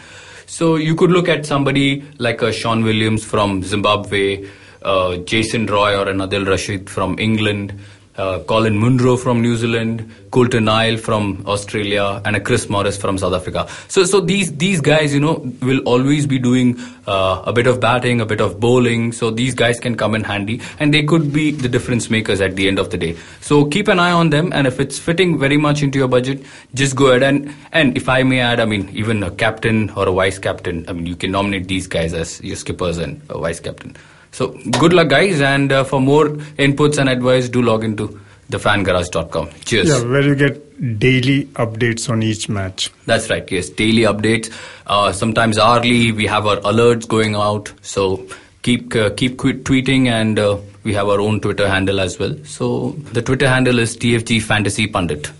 [0.46, 4.48] So you could look at somebody like a Sean Williams from Zimbabwe,
[4.82, 7.78] uh, Jason Roy or an Adil Rashid from England,
[8.16, 13.32] uh, Colin Munro from New Zealand, Coulter-Nile from Australia, and a Chris Morris from South
[13.32, 13.66] Africa.
[13.88, 17.80] So, so these these guys, you know, will always be doing uh, a bit of
[17.80, 19.12] batting, a bit of bowling.
[19.12, 22.56] So these guys can come in handy, and they could be the difference makers at
[22.56, 23.16] the end of the day.
[23.40, 26.44] So keep an eye on them, and if it's fitting very much into your budget,
[26.74, 30.08] just go ahead and and if I may add, I mean, even a captain or
[30.08, 33.38] a vice captain, I mean, you can nominate these guys as your skippers and a
[33.38, 33.96] vice captain.
[34.32, 34.48] So
[34.80, 36.28] good luck, guys, and uh, for more
[36.66, 38.18] inputs and advice, do log into
[38.50, 39.50] thefangarage.com.
[39.64, 39.88] Cheers.
[39.88, 42.90] Yeah, where you get daily updates on each match.
[43.06, 43.50] That's right.
[43.50, 44.52] Yes, daily updates.
[44.86, 47.72] Uh, sometimes hourly, we have our alerts going out.
[47.82, 48.26] So
[48.62, 52.34] keep uh, keep qu- tweeting, and uh, we have our own Twitter handle as well.
[52.44, 55.30] So the Twitter handle is TFG Fantasy Pundit.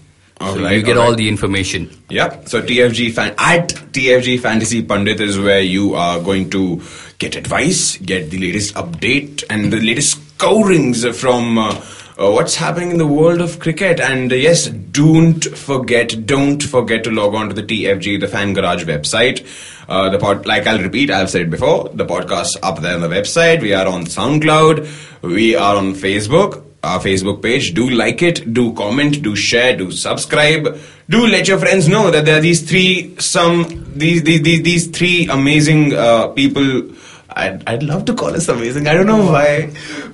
[0.41, 1.17] All so right, you get all all right.
[1.19, 1.89] the information.
[2.09, 2.45] Yeah.
[2.47, 6.81] So TFG fan at TFG Fantasy Pundit is where you are going to
[7.23, 11.57] get advice, get the latest update, and the latest scorings from.
[11.57, 11.81] Uh,
[12.19, 17.03] uh, what's happening in the world of cricket and uh, yes don't forget don't forget
[17.03, 19.41] to log on to the tfg the fan garage website
[19.89, 23.01] uh, the pod like i'll repeat i've said it before the podcast up there on
[23.01, 24.87] the website we are on soundcloud
[25.23, 27.75] we are on facebook our Facebook page.
[27.75, 30.79] Do like it, do comment, do share, do subscribe.
[31.09, 34.87] Do let your friends know that there are these three some these these these, these
[34.89, 36.91] three amazing uh, people.
[37.37, 38.87] I'd, I'd love to call us amazing.
[38.87, 39.67] I don't know why,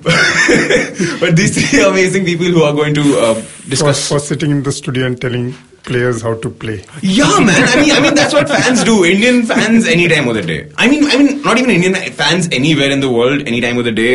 [1.19, 4.07] but these three amazing people who are going to uh, For, discuss.
[4.09, 5.53] for sitting in the studio and telling
[5.89, 6.77] players how to play.
[7.01, 7.67] Yeah, man.
[7.73, 8.95] I mean, I mean that's what fans do.
[9.05, 10.59] Indian fans any time of the day.
[10.77, 13.85] I mean, I mean, not even Indian fans anywhere in the world any time of
[13.85, 14.13] the day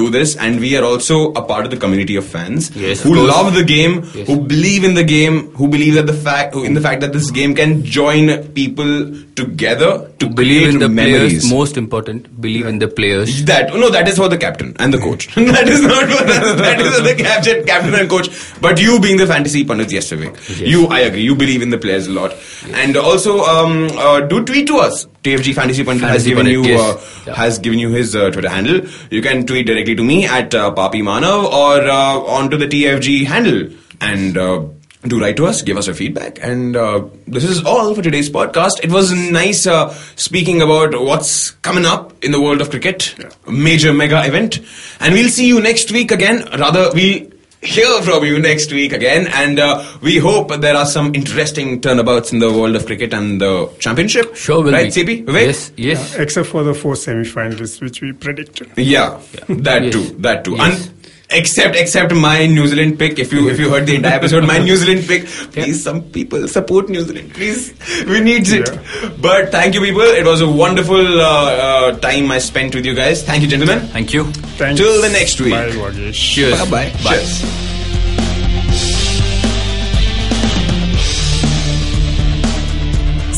[0.00, 3.14] do this, and we are also a part of the community of fans Yes, who
[3.14, 3.28] course.
[3.34, 4.26] love the game, Yes.
[4.26, 7.30] who believe in the game, who believe that the fact in the fact that this
[7.30, 8.92] game can join people
[9.42, 11.30] together to Believe create in the memories.
[11.42, 11.50] players.
[11.50, 13.44] Most important, believe in the players.
[13.44, 15.26] That no, that is for the captain and the coach.
[15.34, 18.28] that is not for the, that is for the captain, captain and coach.
[18.60, 20.30] But you being the fantasy pundit yesterday,
[20.74, 21.22] you I agree.
[21.28, 22.34] You believe in the players a lot,
[22.82, 25.06] and also um, uh, do tweet to us.
[25.28, 26.80] TFG Fantasy Pundit has given you yes.
[26.80, 27.34] uh, Yeah.
[27.36, 28.80] has given you his uh, Twitter handle.
[29.10, 33.26] You can tweet directly to me at uh, Papi Manav or uh, onto the TFG
[33.26, 33.68] handle
[34.00, 34.36] and.
[34.36, 34.62] Uh,
[35.04, 38.30] do write to us, give us your feedback, and uh, this is all for today's
[38.30, 38.84] podcast.
[38.84, 43.12] It was nice uh, speaking about what's coming up in the world of cricket,
[43.48, 44.60] a major mega event,
[45.00, 46.44] and we'll see you next week again.
[46.56, 47.31] Rather, we'll
[47.62, 52.32] hear from you next week again, and uh, we hope there are some interesting turnabouts
[52.32, 54.34] in the world of cricket and the championship.
[54.36, 55.04] Sure, will right, be.
[55.04, 55.24] CP?
[55.24, 55.46] Vivek?
[55.46, 56.14] Yes, yes.
[56.16, 58.70] Except for the four semi-finalists which we predicted.
[58.76, 59.92] Yeah, that Yes.
[59.92, 60.56] too, that too.
[60.56, 60.86] Yes.
[60.86, 60.94] And
[61.32, 63.18] except except my New Zealand pick.
[63.18, 65.26] If you if you heard the entire episode, my New Zealand pick.
[65.26, 65.90] Please, yeah.
[65.90, 67.34] some people support New Zealand.
[67.34, 67.74] Please,
[68.06, 68.68] we need it.
[68.68, 69.10] Yeah.
[69.20, 70.02] But thank you, people.
[70.02, 73.22] It was a wonderful uh, uh, time I spent with you guys.
[73.22, 73.80] Thank you, gentlemen.
[73.88, 74.24] Thank you.
[74.62, 74.80] Thanks.
[74.80, 75.52] Till the next week.
[75.52, 76.14] Bye, Rajesh.
[76.14, 76.58] Cheers.
[76.64, 76.92] Bye-bye.
[77.04, 77.16] Bye.
[77.18, 77.72] Cheers.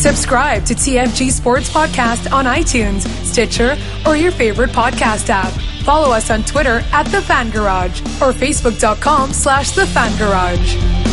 [0.04, 3.74] Subscribe to TFG Sports Podcast on iTunes, Stitcher,
[4.04, 5.73] or your favorite podcast app.
[5.84, 11.03] Follow us on Twitter at The Fan Garage or Facebook.com slash The Fan Garage.